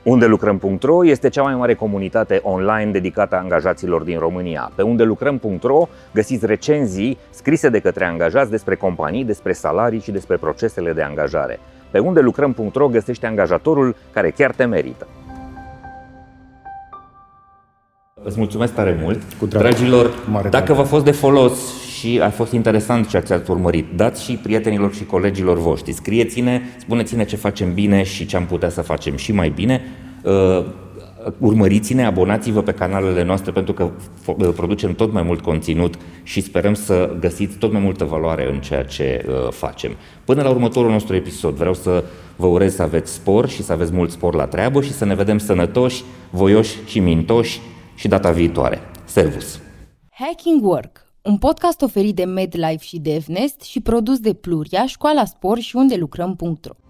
[0.06, 4.72] Unde lucrăm.ro este cea mai mare comunitate online dedicată angajaților din România.
[4.76, 10.38] Pe unde lucrăm.ro găsiți recenzii scrise de către angajați despre companii, despre salarii și despre
[10.38, 11.60] procesele de angajare.
[11.92, 15.08] Pe unde lucrăm.ro găsește angajatorul care chiar te merită.
[18.28, 19.22] Îți mulțumesc tare mult.
[19.40, 21.54] Cu Dragilor, Mare dacă v-a fost de folos
[21.98, 23.86] și a fost interesant ceea ce ați urmărit.
[23.96, 25.92] Dați și prietenilor și colegilor voștri.
[25.92, 29.82] Scrieți-ne, spuneți-ne ce facem bine și ce am putea să facem și mai bine.
[30.24, 30.66] Uh,
[31.38, 33.90] urmăriți-ne, abonați-vă pe canalele noastre pentru că
[34.26, 38.60] uh, producem tot mai mult conținut și sperăm să găsiți tot mai multă valoare în
[38.60, 39.92] ceea ce uh, facem.
[40.24, 42.04] Până la următorul nostru episod, vreau să
[42.36, 45.16] vă urez să aveți spor și să aveți mult spor la treabă și să ne
[45.16, 47.62] vedem sănătoși, voioși și mintoși
[47.96, 48.80] și data viitoare.
[49.06, 49.60] Servus!
[50.10, 55.60] Hacking Work un podcast oferit de MedLife și DevNest și produs de Pluria, Școala Spor
[55.60, 56.85] și unde lucrăm.ro.